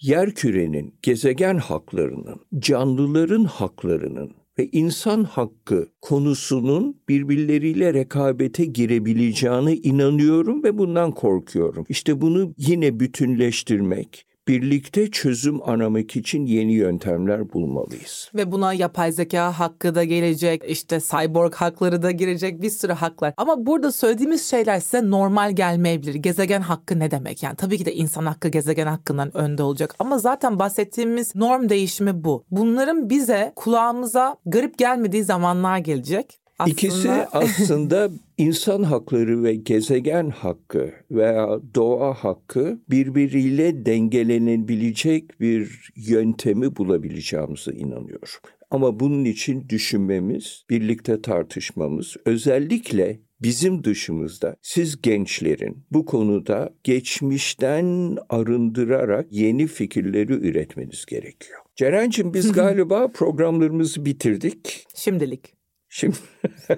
yer 0.00 0.34
kürenin, 0.34 0.94
gezegen 1.02 1.58
haklarının, 1.58 2.40
canlıların 2.58 3.44
haklarının 3.44 4.30
ve 4.58 4.68
insan 4.72 5.24
hakkı 5.24 5.88
konusunun 6.00 7.00
birbirleriyle 7.08 7.94
rekabete 7.94 8.64
girebileceğine 8.64 9.76
inanıyorum 9.76 10.64
ve 10.64 10.78
bundan 10.78 11.12
korkuyorum. 11.12 11.84
İşte 11.88 12.20
bunu 12.20 12.54
yine 12.58 13.00
bütünleştirmek, 13.00 14.26
birlikte 14.48 15.10
çözüm 15.10 15.68
aramak 15.68 16.16
için 16.16 16.46
yeni 16.46 16.72
yöntemler 16.72 17.52
bulmalıyız. 17.52 18.30
Ve 18.34 18.52
buna 18.52 18.72
yapay 18.72 19.12
zeka 19.12 19.58
hakkı 19.58 19.94
da 19.94 20.04
gelecek, 20.04 20.62
işte 20.68 21.00
cyborg 21.00 21.54
hakları 21.54 22.02
da 22.02 22.10
girecek, 22.10 22.62
bir 22.62 22.70
sürü 22.70 22.92
haklar. 22.92 23.34
Ama 23.36 23.66
burada 23.66 23.92
söylediğimiz 23.92 24.50
şeyler 24.50 24.80
size 24.80 25.10
normal 25.10 25.52
gelmeyebilir. 25.52 26.14
Gezegen 26.14 26.60
hakkı 26.60 26.98
ne 26.98 27.10
demek? 27.10 27.42
Yani 27.42 27.56
tabii 27.56 27.78
ki 27.78 27.84
de 27.84 27.94
insan 27.94 28.26
hakkı 28.26 28.48
gezegen 28.48 28.86
hakkından 28.86 29.36
önde 29.36 29.62
olacak. 29.62 29.94
Ama 29.98 30.18
zaten 30.18 30.58
bahsettiğimiz 30.58 31.34
norm 31.34 31.68
değişimi 31.68 32.24
bu. 32.24 32.44
Bunların 32.50 33.10
bize 33.10 33.52
kulağımıza 33.56 34.36
garip 34.46 34.78
gelmediği 34.78 35.24
zamanlar 35.24 35.78
gelecek. 35.78 36.45
Aslında... 36.58 36.72
İkisi 36.72 37.10
aslında 37.10 38.10
insan 38.38 38.82
hakları 38.82 39.42
ve 39.42 39.54
gezegen 39.54 40.30
hakkı 40.30 40.92
veya 41.10 41.60
doğa 41.74 42.14
hakkı 42.14 42.80
birbiriyle 42.90 43.86
dengelenebilecek 43.86 45.40
bir 45.40 45.92
yöntemi 45.96 46.76
bulabileceğimize 46.76 47.72
inanıyorum. 47.72 48.28
Ama 48.70 49.00
bunun 49.00 49.24
için 49.24 49.68
düşünmemiz, 49.68 50.64
birlikte 50.70 51.22
tartışmamız, 51.22 52.16
özellikle 52.24 53.20
bizim 53.42 53.84
dışımızda 53.84 54.56
siz 54.62 55.02
gençlerin 55.02 55.84
bu 55.90 56.06
konuda 56.06 56.74
geçmişten 56.84 58.16
arındırarak 58.28 59.26
yeni 59.30 59.66
fikirleri 59.66 60.32
üretmeniz 60.32 61.06
gerekiyor. 61.06 61.60
Ceren'cim 61.76 62.34
biz 62.34 62.52
galiba 62.52 63.08
programlarımızı 63.08 64.04
bitirdik. 64.04 64.86
Şimdilik. 64.94 65.55
Şimdi 65.88 66.16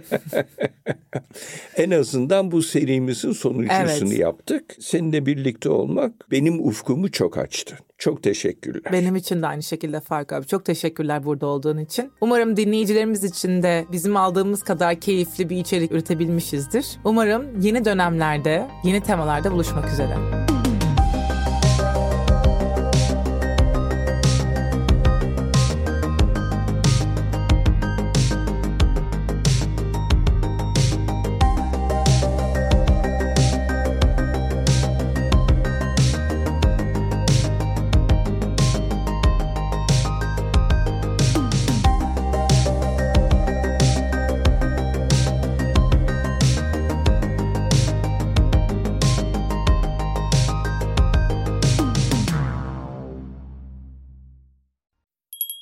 en 1.76 1.90
azından 1.90 2.50
bu 2.50 2.62
serimizin 2.62 3.32
sonuncusunu 3.32 4.08
evet. 4.08 4.18
yaptık. 4.18 4.76
Seninle 4.80 5.26
birlikte 5.26 5.70
olmak 5.70 6.30
benim 6.30 6.66
ufkumu 6.66 7.10
çok 7.10 7.38
açtı. 7.38 7.78
Çok 7.98 8.22
teşekkürler. 8.22 8.92
Benim 8.92 9.16
için 9.16 9.42
de 9.42 9.46
aynı 9.46 9.62
şekilde 9.62 10.00
Fark 10.00 10.32
abi. 10.32 10.46
Çok 10.46 10.64
teşekkürler 10.64 11.24
burada 11.24 11.46
olduğun 11.46 11.78
için. 11.78 12.12
Umarım 12.20 12.56
dinleyicilerimiz 12.56 13.24
için 13.24 13.62
de 13.62 13.86
bizim 13.92 14.16
aldığımız 14.16 14.62
kadar 14.62 15.00
keyifli 15.00 15.50
bir 15.50 15.56
içerik 15.56 15.92
üretebilmişizdir. 15.92 16.86
Umarım 17.04 17.60
yeni 17.60 17.84
dönemlerde, 17.84 18.66
yeni 18.84 19.02
temalarda 19.02 19.52
buluşmak 19.52 19.92
üzere. 19.92 20.16